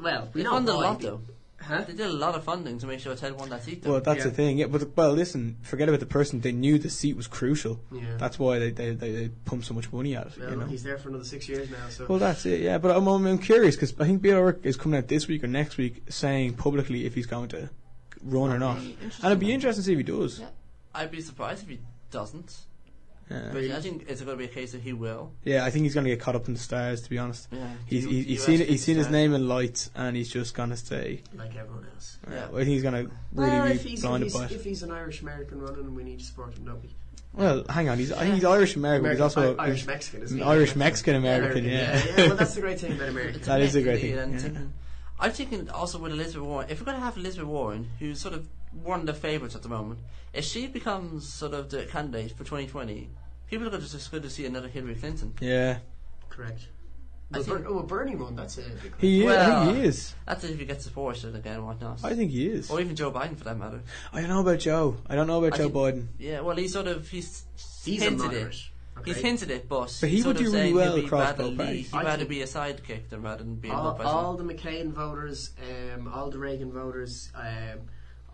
[0.00, 0.82] well, we He know won a why.
[0.82, 1.20] lot though.
[1.66, 1.82] Huh?
[1.86, 3.82] They did a lot of funding to make sure Ted won that seat.
[3.82, 3.92] Though.
[3.92, 4.24] Well, that's Yeah.
[4.24, 4.58] the thing.
[4.58, 6.40] Yeah, but well, listen, forget about the person.
[6.40, 7.80] They knew the seat was crucial.
[7.92, 8.16] Yeah.
[8.18, 10.38] That's why they they, they, they pumped so much money at it.
[10.38, 10.66] well, you know.
[10.66, 12.06] he's there for another six years now, so.
[12.08, 12.60] Well, that's it.
[12.60, 15.26] Yeah, but I'm I'm, I'm curious because I think Bill O'Rourke is coming out this
[15.26, 17.68] week or next week saying publicly if he's going to
[18.22, 20.40] run or not, and it'd be interesting to see if he does.
[20.40, 20.46] Yeah.
[20.94, 22.56] I'd be surprised if he doesn't.
[23.30, 23.50] Yeah.
[23.52, 25.32] But I think it's going to be a case that he will.
[25.42, 27.02] Yeah, I think he's going to get caught up in the stars.
[27.02, 27.66] To be honest, Yeah.
[27.86, 30.70] he's You- he's, you seen he's seen his name in lights, and he's just going
[30.70, 31.22] to stay.
[31.36, 32.18] like everyone else.
[32.26, 32.44] Uh, Yeah.
[32.46, 34.52] I think he's going to really well, be if he's, if, blinded he's, by it.
[34.52, 36.94] if he's an Irish American running, we need to support him, don't we?
[37.34, 40.38] Well, hang on, he's I think he's Irish American, but he's also Irish Mexican, isn't
[40.38, 40.44] he?
[40.44, 41.64] Irish Mexican American.
[41.64, 41.70] yeah.
[41.70, 42.04] Yeah.
[42.16, 42.26] yeah.
[42.28, 43.38] Well, that's the great thing about America.
[43.40, 44.60] That is a great thing, yeah.
[45.18, 46.68] I'm thinking also with Elizabeth Warren.
[46.70, 48.46] If we're going to have Elizabeth Warren, who's sort of
[48.82, 50.00] one of the favourites at the moment,
[50.32, 53.08] if she becomes sort of the candidate for 2020,
[53.48, 55.32] people are going to just good to see another Hillary Clinton.
[55.40, 55.78] yeah,
[56.28, 56.68] Correct.
[57.32, 58.66] I Well, think- Ber- oh, a Bernie run, that's it.
[58.98, 59.26] he is.
[59.26, 60.14] I Well, think he is.
[60.26, 62.04] That's if he gets supported again and whatnot.
[62.04, 62.70] I think he is.
[62.70, 63.82] or even Joe Biden for that matter.
[64.12, 64.96] I don't know about Joe.
[65.08, 66.06] I don't know about I Joe think- Biden.
[66.18, 67.44] Yeah, well, he's sort of he's,
[67.84, 68.54] He's a hinted moderate.
[68.54, 68.60] it.
[68.98, 69.12] Okay.
[69.12, 71.06] He's hinted it, but, But he he's would of do really saying well he'd be
[71.06, 71.90] across rather both lead- parties.
[71.90, 74.44] He'd I rather think- be a sidekick than rather than being all, the all the
[74.44, 75.50] McCain voters,
[75.94, 77.80] um, all the Reagan voters, um,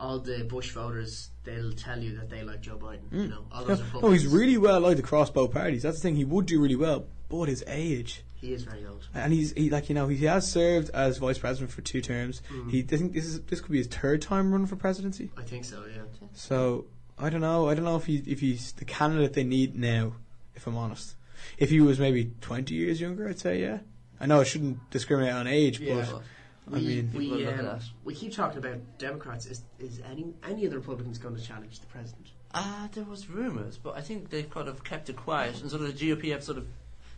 [0.03, 3.03] all the Bush voters, they'll tell you that they like Joe Biden.
[3.13, 4.03] You know, all those No, Republicans.
[4.03, 5.83] no, he's really well liked across both parties.
[5.85, 6.17] That's the thing.
[6.17, 9.07] He would do really well, but his age, He is very old.
[9.15, 12.43] and he's he like you know he has served as vice president for two terms.
[12.53, 12.71] Mm.
[12.71, 15.31] He I think this is this could be his third time running for presidency.
[15.39, 15.85] I think so.
[15.95, 16.03] Yeah.
[16.35, 16.87] So
[17.19, 17.69] I don't know.
[17.69, 20.15] I don't know if he if he's the candidate they need now.
[20.57, 21.15] If I'm honest,
[21.59, 23.79] if he was maybe 20 years younger, I'd say yeah.
[24.21, 26.05] I know I shouldn't discriminate on age, Yeah.
[26.11, 26.23] but
[26.69, 27.83] I We, mean- we, look um, that.
[28.05, 29.47] we keep talking about Democrats.
[29.47, 32.29] Is is any any of the Republicans going to challenge the president?
[32.55, 35.83] Ah, there was rumours, but I think they've kind of kept it quiet, and sort
[35.83, 36.67] of the GOP have sort of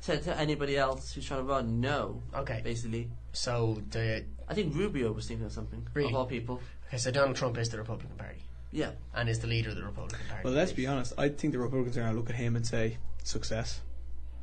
[0.01, 2.61] said to anybody else who's trying to run, no, Okay.
[2.63, 3.11] basically.
[3.33, 6.09] So the I think Rubio was thinking of something, Really?
[6.11, 6.61] of all people.
[6.89, 9.83] okay, so Donald Trump is the Republican Party Yeah, and is the leader of the
[9.85, 10.43] Republican Party.
[10.45, 11.15] well, let's be honest.
[11.19, 13.81] I think the Republicans are going to look at him and say success.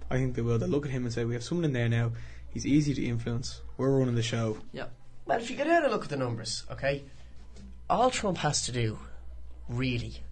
[0.10, 0.58] I think they will.
[0.58, 2.12] They'll look at him and say we have someone in there now.
[2.54, 3.62] He's easy to influence.
[3.78, 4.58] We're running the show.
[4.74, 4.86] yeah.
[5.26, 7.04] Well, if you go down and look at the numbers, okay,
[7.90, 8.98] all Trump has to do,
[9.70, 10.24] really,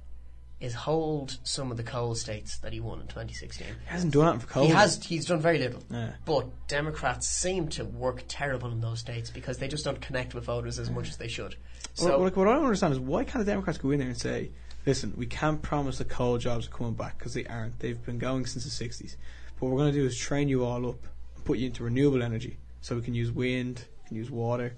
[0.59, 3.67] is hold some of the coal states that he won in 2016.
[3.67, 4.65] He hasn't done that for COVID.
[4.65, 5.03] He has.
[5.05, 5.81] He's done very little.
[5.89, 6.13] Yeah.
[6.25, 10.43] But Democrats seem to work terrible in those states because they just don't connect with
[10.45, 11.55] voters as much as they should.
[11.99, 14.09] Well, So what, what I don't understand is why can't the Democrats go in there
[14.09, 14.51] and say,
[14.85, 17.79] "Listen, we can't promise the coal jobs are coming back because they aren't.
[17.79, 19.15] They've been going since the '60s.
[19.59, 21.09] But what we're going to do is train you all up and
[21.43, 24.73] put you into renewable energy, so we can use wind, we can use water.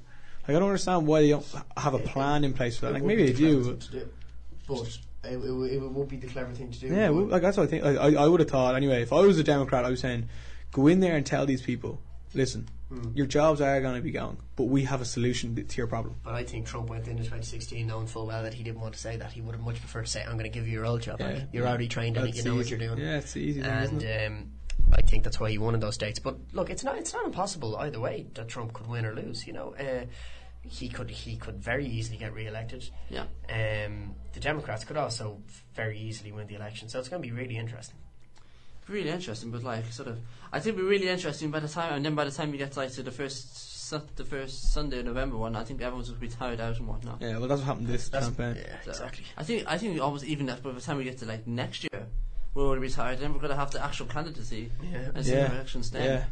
[0.47, 1.45] Like I don't understand why they don't
[1.77, 2.93] have a plan in place for that.
[2.93, 3.63] Like maybe would they do.
[3.63, 4.09] clever do.
[4.67, 6.87] But it, it, it won't be the clever thing to do.
[6.87, 7.83] Yeah, well, like that's what I think.
[7.83, 9.01] Like, I I would have thought anyway.
[9.01, 10.29] If I was a Democrat, I was saying,
[10.71, 11.99] go in there and tell these people,
[12.33, 13.11] listen, Hmm.
[13.15, 16.15] your jobs are going to be gone, but we have a solution to your problem.
[16.25, 18.93] But I think Trump went in into 2016 knowing full well that he didn't want
[18.95, 19.31] to say that.
[19.31, 21.21] He would have much preferred to say, "I'm going to give you your old job.
[21.21, 21.31] Yeah.
[21.31, 21.43] back.
[21.53, 22.27] You're already trained on it.
[22.27, 24.27] You That's know what you're doing." Yeah, it's easy thing, and isn't it?
[24.27, 24.51] um,
[24.93, 26.19] I think that's why he won in those states.
[26.19, 29.45] But look, it's not it's not impossible either way that Trump could win or lose.
[29.47, 30.05] You know, uh,
[30.63, 32.89] he could he could very easily get re-elected.
[33.09, 33.25] Yeah.
[33.49, 35.41] Um, the Democrats could also
[35.75, 36.87] very easily win the election.
[36.89, 37.97] So it's going to be really interesting.
[38.87, 40.19] Really interesting, but like sort of,
[40.51, 42.57] I think it'll be really interesting by the time, and then by the time you
[42.57, 46.19] get like to the first, the first Sunday of November one, I think everyone's going
[46.19, 47.21] to be tired out and whatnot.
[47.21, 48.63] Yeah, well, that's what happened this That's- campaign.
[48.65, 49.23] yeah, So, exactly.
[49.37, 51.83] I think I think almost even that by the time we get to like next
[51.83, 52.07] year,
[52.53, 53.19] we're already retired.
[53.19, 55.11] Then we're going to have the actual candidacy Yeah.
[55.15, 55.47] and see Yeah.
[55.47, 56.03] the elections then.
[56.03, 56.23] Yeah.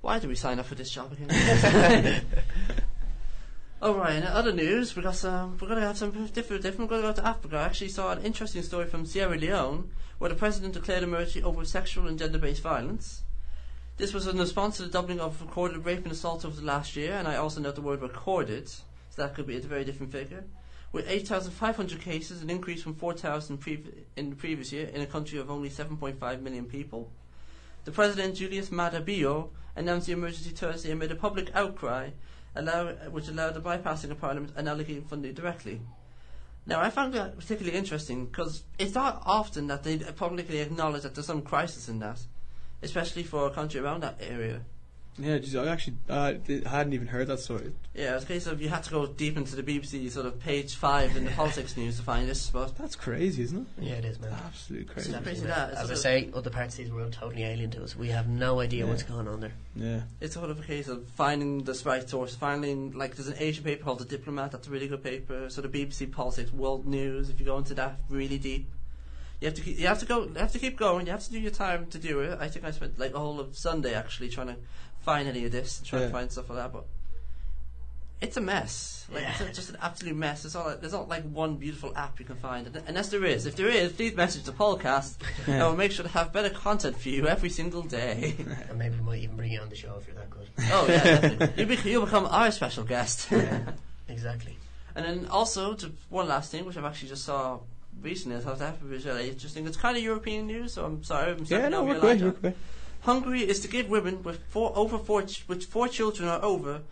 [0.00, 1.28] Why do we sign up for this job again?
[3.82, 4.16] All right.
[4.16, 5.52] in other news, we got some.
[5.60, 6.62] We're going to have some different.
[6.62, 6.90] different.
[6.90, 7.56] We're going to go to Africa.
[7.56, 11.42] I actually saw an interesting story from Sierra Leone, where the president declared a emergency
[11.42, 13.22] over sexual and gender-based violence.
[13.98, 16.96] This was in response to the doubling of recorded rape and assault over the last
[16.96, 18.82] year, and I also note the word recorded, so
[19.16, 20.44] that could be a very different figure.
[20.92, 25.38] With 8,500 cases, an increase from 4,000 prev- in the previous year in a country
[25.38, 27.10] of only 7.5 million people.
[27.84, 32.10] The President Julius Maada Bio announced the emergency Thursday amid a public outcry,
[32.54, 35.80] allow, which allowed the bypassing of Parliament and allocating funding directly.
[36.66, 41.14] Now, I found that particularly interesting because it's not often that they publicly acknowledge that
[41.14, 42.18] there's some crisis in that,
[42.82, 44.62] especially for a country around that area.
[45.18, 46.34] Yeah, geez, I actually uh,
[46.66, 47.72] I hadn't even heard that story.
[47.94, 50.38] Yeah, it's a case of you had to go deep into the BBC sort of
[50.40, 52.76] page five in the politics news to find this spot.
[52.76, 53.82] That's crazy, isn't it?
[53.84, 54.32] Yeah, it is, man.
[54.44, 55.12] Absolutely crazy.
[55.12, 55.70] It's crazy that.
[55.70, 57.96] It's As I say, other parts of the world totally alien to us.
[57.96, 58.90] We have no idea Yeah.
[58.90, 59.52] what's going on there.
[59.74, 60.00] Yeah.
[60.20, 63.64] It's sort of a case of finding the right source, finding like there's an Asian
[63.64, 64.52] paper called The Diplomat.
[64.52, 65.48] That's a really good paper.
[65.48, 67.30] So the BBC Politics, World News.
[67.30, 68.68] If you go into that really deep,
[69.40, 71.06] you have to keep, you have to go, you have to keep going.
[71.06, 72.38] You have to do your time to do it.
[72.40, 74.56] I think I spent like a whole of Sunday actually trying to
[75.06, 76.08] find any of this, trying Yeah.
[76.08, 76.72] to find stuff like that.
[76.72, 76.84] But
[78.20, 79.06] it's a mess.
[79.12, 80.44] Like it's just an absolute mess.
[80.44, 83.24] It's not like, there's not like one beautiful app you can find, And- unless there
[83.24, 83.46] is.
[83.46, 85.14] If there is, please message the podcast,
[85.46, 88.34] and we'll make sure to have better content for you every single day.
[88.68, 90.48] And maybe we might even bring you on the show if you're that good.
[90.72, 93.28] oh yeah, you'll, be, you'll become our special guest.
[93.30, 93.60] yeah,
[94.08, 94.56] exactly.
[94.96, 97.60] And then also, to one last thing, which I've actually just saw
[98.02, 99.66] recently, I thought that was really interesting.
[99.66, 101.32] It's kind of European news, so I'm sorry.
[101.32, 102.20] I'm Yeah, stepping no, we're your great.
[102.22, 102.40] We're John.
[102.40, 102.56] great.
[103.06, 106.82] Hungary is to give women with four over four with four children or over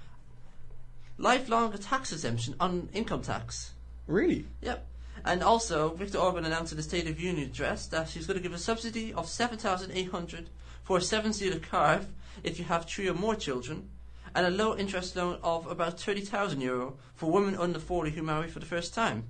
[1.19, 3.73] lifelong tax exemption on income tax.
[4.07, 4.47] Really?
[4.63, 4.87] Yep.
[5.25, 8.43] And also, Viktor Orban announced in the State of Union address that he's going to
[8.43, 10.51] give a subsidy of 7,800
[10.85, 12.03] for a seven-seater car
[12.45, 13.89] if you have three or more children,
[14.37, 18.47] and a low interest loan of about 30,000 euro for women under 40 who marry
[18.47, 19.25] for the first time.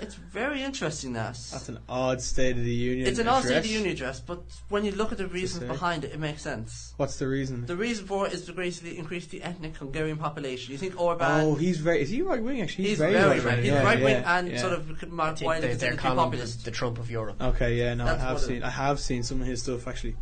[0.00, 1.34] It's very interesting that.
[1.50, 3.08] That's an odd State of the Union.
[3.08, 3.68] it's an odd State of the.
[3.68, 6.94] Union address, but when you look at the reasons behind it, it makes sense.
[6.96, 7.66] What's the reason?
[7.66, 10.72] The reason for it is to basically increase the ethnic Hungarian population.
[10.72, 12.02] You think Orban oh, he's very.
[12.02, 12.62] Is he right wing?
[12.62, 13.44] Actually, He's, he's, very, right right.
[13.44, 13.56] wing.
[13.56, 14.60] He's yeah, right wing yeah, and yeah.
[14.60, 16.64] sort of I think widely they, they're considered to be calling him populist.
[16.64, 17.42] the Trump of Europe.
[17.42, 18.62] Okay, yeah, no, That's I have seen.
[18.62, 20.16] I have seen some of his stuff actually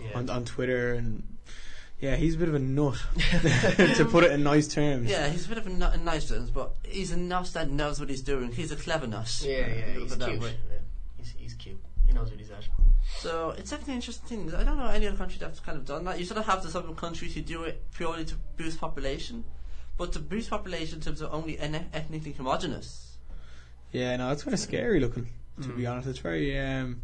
[0.00, 0.18] Yeah.
[0.18, 1.22] on on Twitter, and
[2.00, 2.96] yeah, he's a bit of a nut,
[3.96, 5.10] to put it in nice terms.
[5.10, 7.70] Yeah, he's a bit of a nut in nice terms, but he's a nut that
[7.70, 8.52] knows what he's doing.
[8.52, 9.42] He's a clever nut.
[9.44, 10.40] yeah, yeah, he's that cute.
[10.40, 10.56] way.
[10.70, 10.78] Yeah,
[11.18, 11.80] he's, he's cute.
[12.06, 12.66] He knows what he's at.
[13.18, 14.54] So it's definitely interesting things.
[14.54, 16.18] I don't know any other country that's kind of done that.
[16.18, 19.44] You sort of have the some countries who do it purely to boost population,
[19.98, 23.18] but to boost population in terms of only en- ethnically homogenous.
[23.92, 25.28] Yeah, no, it's kind of scary looking.
[25.62, 27.02] To be honest, it's very um,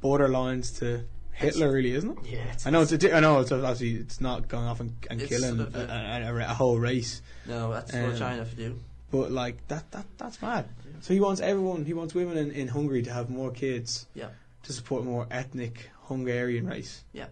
[0.00, 1.04] borderlines to
[1.38, 2.26] Hitler, really, isn't it?
[2.26, 4.94] Yeah, I know it's a di- I know it's obviously it's not going off and,
[5.10, 8.44] and It's killing sort of a- a, a, whole race, No, that's Um, what China
[8.44, 8.80] to do.
[9.10, 10.68] but like that that that's mad.
[11.00, 14.30] So he wants everyone, he wants women in, in Hungary to have more kids, Yeah.
[14.64, 17.04] to support more ethnic Hungarian race.
[17.12, 17.26] Yeah.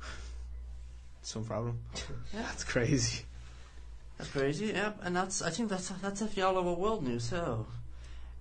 [1.22, 1.78] Some problem.
[2.34, 2.42] Yeah.
[2.42, 3.24] That's crazy.
[4.18, 7.24] That's crazy, yeah, and that's I think that's that's definitely all over world news.
[7.24, 7.66] So,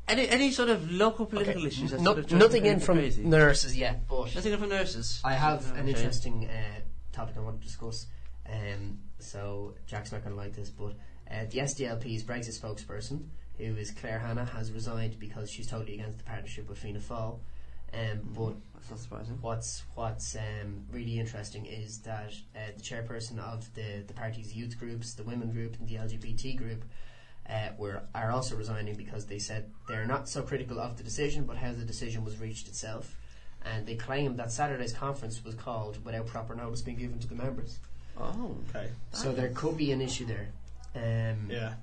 [0.08, 1.92] any any sort of local political issues?
[1.92, 3.24] That's No, sort of driving nothing in people from crazy?
[3.24, 5.22] nurses yet, but Nothing in from nurses.
[5.24, 5.90] I have an Okay.
[5.92, 6.80] interesting uh,
[7.12, 8.08] topic I want to discuss.
[8.50, 10.94] Um, so Jack's not going to like this, but
[11.30, 13.28] uh, the SDLP's Brexit spokesperson,
[13.58, 17.40] who is Claire Hanna, has resigned because she's totally against the partnership with Fianna Fáil.
[17.94, 19.38] Um, but That's not surprising.
[19.42, 24.78] what's what's um, really interesting is that uh, the chairperson of the, the party's youth
[24.80, 26.84] groups, the women group, and the LGBT group.
[27.52, 31.44] Uh, were are also resigning because they said they're not so critical of the decision,
[31.44, 33.14] but how the decision was reached itself,
[33.66, 37.36] and they claim that Saturday's conference was called without proper notice being given to the
[37.36, 37.80] members.
[38.18, 38.88] Oh, Okay.
[39.12, 40.48] So there could be an issue there.
[40.96, 41.74] Um, Yeah.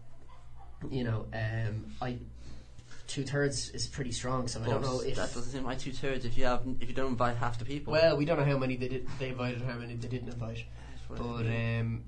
[0.91, 2.16] You know, um, I
[3.09, 5.93] two thirds is pretty strong, so I don't know if that doesn't seem like two
[5.93, 7.93] thirds if you have if you don't invite half the people.
[7.93, 10.64] Well, we don't know how many they did, they invited, how many they didn't invite,
[11.09, 12.05] But, but um,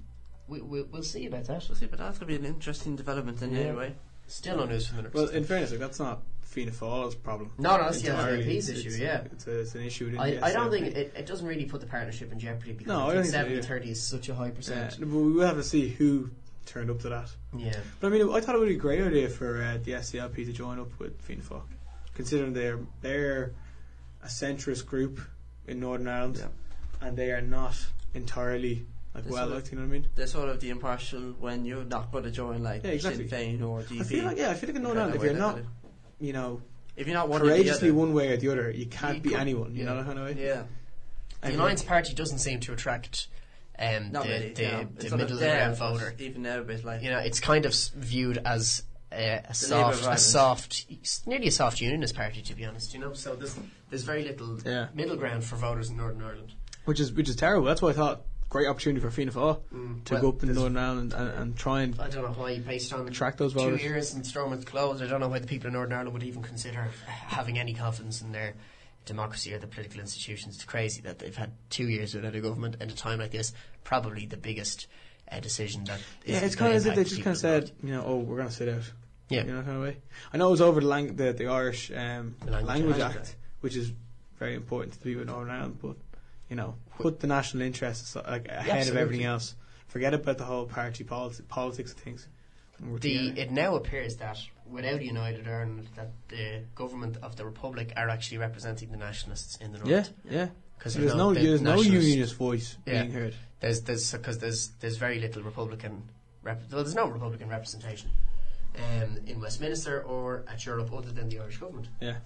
[0.50, 1.64] we, we we'll see about that.
[1.68, 3.60] we'll see, but that's going to be an interesting development in Yeah.
[3.60, 3.94] anyway.
[4.26, 7.50] Still no news from the Well, in fairness, like that's not Fianna Fáil's problem.
[7.58, 8.44] No, no, that's the Entirely.
[8.44, 8.88] SDLP's It's- issue.
[8.88, 10.16] it's- Yeah, It's, a, it's an issue.
[10.18, 13.00] I, I don't think it, it doesn't really put the partnership in jeopardy because No,
[13.00, 14.96] I I think think so 70 30 is such a high Yeah, percent.
[15.00, 16.30] but we will have to see who
[16.66, 17.30] turned up to that.
[17.56, 19.92] Yeah, But I mean, I thought it would be a great idea for uh, the
[19.92, 21.62] SDLP to join up with Fianna Fáil,
[22.14, 23.52] considering they're they're
[24.22, 25.20] a centrist group
[25.66, 27.06] in Northern Ireland, Yeah.
[27.08, 27.74] and they are not
[28.14, 29.72] entirely like They're well sort of- liked.
[29.72, 30.08] You know what I mean?
[30.14, 33.28] They're sort of the impartial when you're not going to join like Yeah, exactly.
[33.28, 34.00] Sinn Féin or DUP.
[34.00, 36.32] I feel like yeah, I feel like in Northern Ireland, if you're not, they you
[36.32, 36.60] know,
[36.96, 37.98] if you're not one or the courageously other.
[37.98, 39.74] one way or the other, you can't You be could- anyone.
[39.74, 39.90] You yeah.
[39.90, 40.36] know that kind of way.
[40.44, 40.62] yeah,
[41.42, 43.28] the Alliance Party doesn't seem to attract
[43.78, 44.52] um, not the, really.
[44.52, 44.88] the, no.
[44.96, 46.14] the middle of the ground voter.
[46.18, 50.06] Even now, a bit like You know, it's kind of viewed as a, a soft,
[50.06, 50.86] a soft,
[51.26, 52.92] nearly a soft unionist party, to be honest.
[52.94, 53.56] You know, so there's
[53.88, 54.88] there's very little Yeah.
[54.94, 56.52] middle ground for voters in Northern Ireland.
[56.84, 57.66] which is which is terrible.
[57.66, 59.60] That's why I thought great opportunity for Fianna Fáil
[60.04, 62.58] to Well, go up in Northern Ireland and, and try and I don't know why,
[62.58, 63.82] based on attract those two voters.
[63.82, 66.42] years and Stormont closed, I don't know why the people in Northern Ireland would even
[66.42, 68.54] consider having any confidence in their
[69.06, 70.56] democracy or the political institutions.
[70.56, 73.54] It's crazy that they've had two years without a government at a time like this.
[73.84, 74.88] Probably the biggest
[75.30, 76.00] uh, decision that.
[76.26, 78.36] Yeah, it's kind of as if they just kind of said, you know, oh, we're
[78.36, 78.82] going to sit out.
[79.28, 79.44] Yeah.
[79.44, 79.96] You know, kind of way.
[80.32, 83.16] I know it was over the lang- the, the Irish um, The Language Language, Act.
[83.16, 83.92] Act, which is
[84.40, 85.96] very important to the people in Northern Ireland, but,
[86.48, 89.54] you know, put the national interests like, ahead of everything else.
[89.88, 92.28] Forget about the whole party politi- politics of things.
[92.80, 98.08] The, it now appears that without United Ireland, that the government of the Republic are
[98.08, 99.90] actually representing the nationalists in the north.
[99.90, 100.04] yeah.
[100.30, 100.48] yeah.
[100.78, 103.02] because There's no, the there's no unionist voice Yeah.
[103.02, 103.34] being heard.
[103.60, 106.04] There's there's because there's there's very little Republican
[106.42, 108.10] rep- well there's no Republican representation
[108.76, 111.88] um, in Westminster or at Europe other than the Irish government.
[112.00, 112.16] Yeah.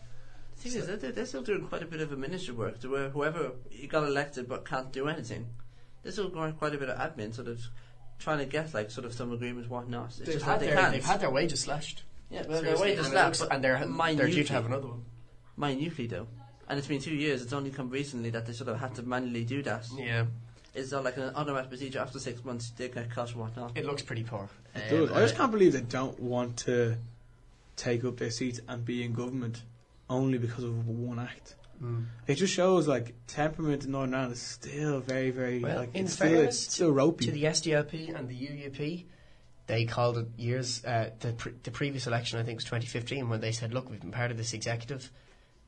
[0.64, 2.80] The thing is, they're, they're still doing quite a bit of administrative work.
[2.80, 5.46] To where whoever you got elected but can't do anything,
[6.02, 7.60] they're still doing quite a bit of admin, sort of
[8.18, 10.06] trying to get like sort of some agreements, whatnot.
[10.08, 10.92] It's They've just had, they their, can't.
[10.92, 12.02] they've had their wages slashed.
[12.30, 14.44] yeah, but their wages and, it slap, looks- but and they're, they're due minutely.
[14.44, 15.04] to have another one.
[15.56, 16.26] minutely though.
[16.68, 17.42] And it's been two years.
[17.42, 19.86] It's only come recently that they sort of had to manually do that.
[19.98, 20.24] Yeah,
[20.74, 21.98] It's not like an automatic procedure.
[21.98, 23.76] After six months, they get cut and whatnot.
[23.76, 24.48] it looks pretty poor.
[24.74, 25.12] It Um, does.
[25.12, 26.96] I just can't believe they don't want to
[27.76, 29.62] take up their seats and be in government
[30.09, 31.57] only because of one act.
[31.82, 32.05] mm.
[32.26, 36.05] It just shows like temperament in Northern Ireland is still very, very Well, like in
[36.05, 37.26] it's still it's still ropey.
[37.26, 39.05] to the SDLP and the UUP,
[39.66, 40.84] they called it years.
[40.84, 44.00] Uh, the pre- the previous election, I think, was 2015, when they said, "Look, we've
[44.00, 45.11] been part of this executive,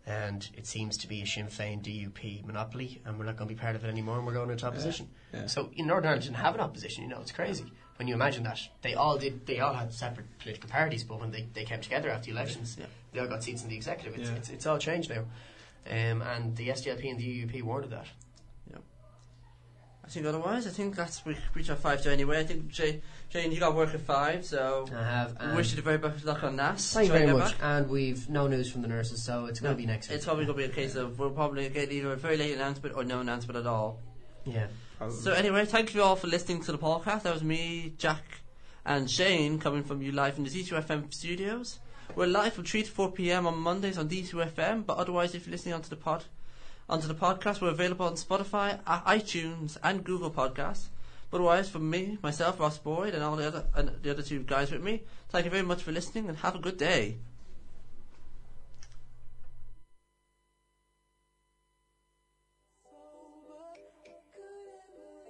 [0.07, 3.55] and it seems to be a Sinn Féin DUP monopoly, and we're not going to
[3.55, 5.47] be part of it anymore, and we're going into opposition." yeah.
[5.47, 7.05] So in Northern Ireland, didn't have an opposition.
[7.05, 7.65] You know, it's crazy
[7.97, 9.47] when you imagine that they all did.
[9.47, 12.77] They all had separate political parties, but when they, they came together after the elections,
[12.79, 12.87] Yeah.
[13.17, 14.19] They all got seats in the executive.
[14.19, 14.37] It's, Yeah.
[14.37, 15.25] it's, it's all changed now,
[15.91, 18.07] um, and the SDLP and the UUP warned of that.
[20.05, 22.39] I think otherwise, I think that's we reach our five to anyway.
[22.39, 25.33] I think Jay, Jane, you got work at five, so I have.
[25.33, 26.79] we and wish you the very best luck on that.
[26.79, 27.59] Thank you very much.
[27.59, 27.61] back.
[27.61, 30.15] And we've no news from the nurses, so it's going No, to be next week.
[30.15, 32.55] It's probably going to be a case of we'll probably get either a very late
[32.55, 33.99] announcement or no announcement at all.
[34.45, 34.69] yeah.
[34.97, 35.17] Probably.
[35.17, 37.23] So anyway, thank you all for listening to the podcast.
[37.25, 38.43] That was me, Jack,
[38.85, 41.81] and Shane coming from you live from the D2FM studios.
[42.15, 43.47] We're live from 3 to 4 p.m.
[43.47, 46.25] on Mondays on D2FM, but otherwise, if you're listening onto the pod,
[46.89, 50.87] onto the podcast, we're available on Spotify, iTunes, and Google Podcasts.
[51.31, 54.41] But otherwise, from me, myself, Ross Boyd, and all the other and the other two
[54.45, 57.19] guys with me, thank you very much for listening, and have a good day.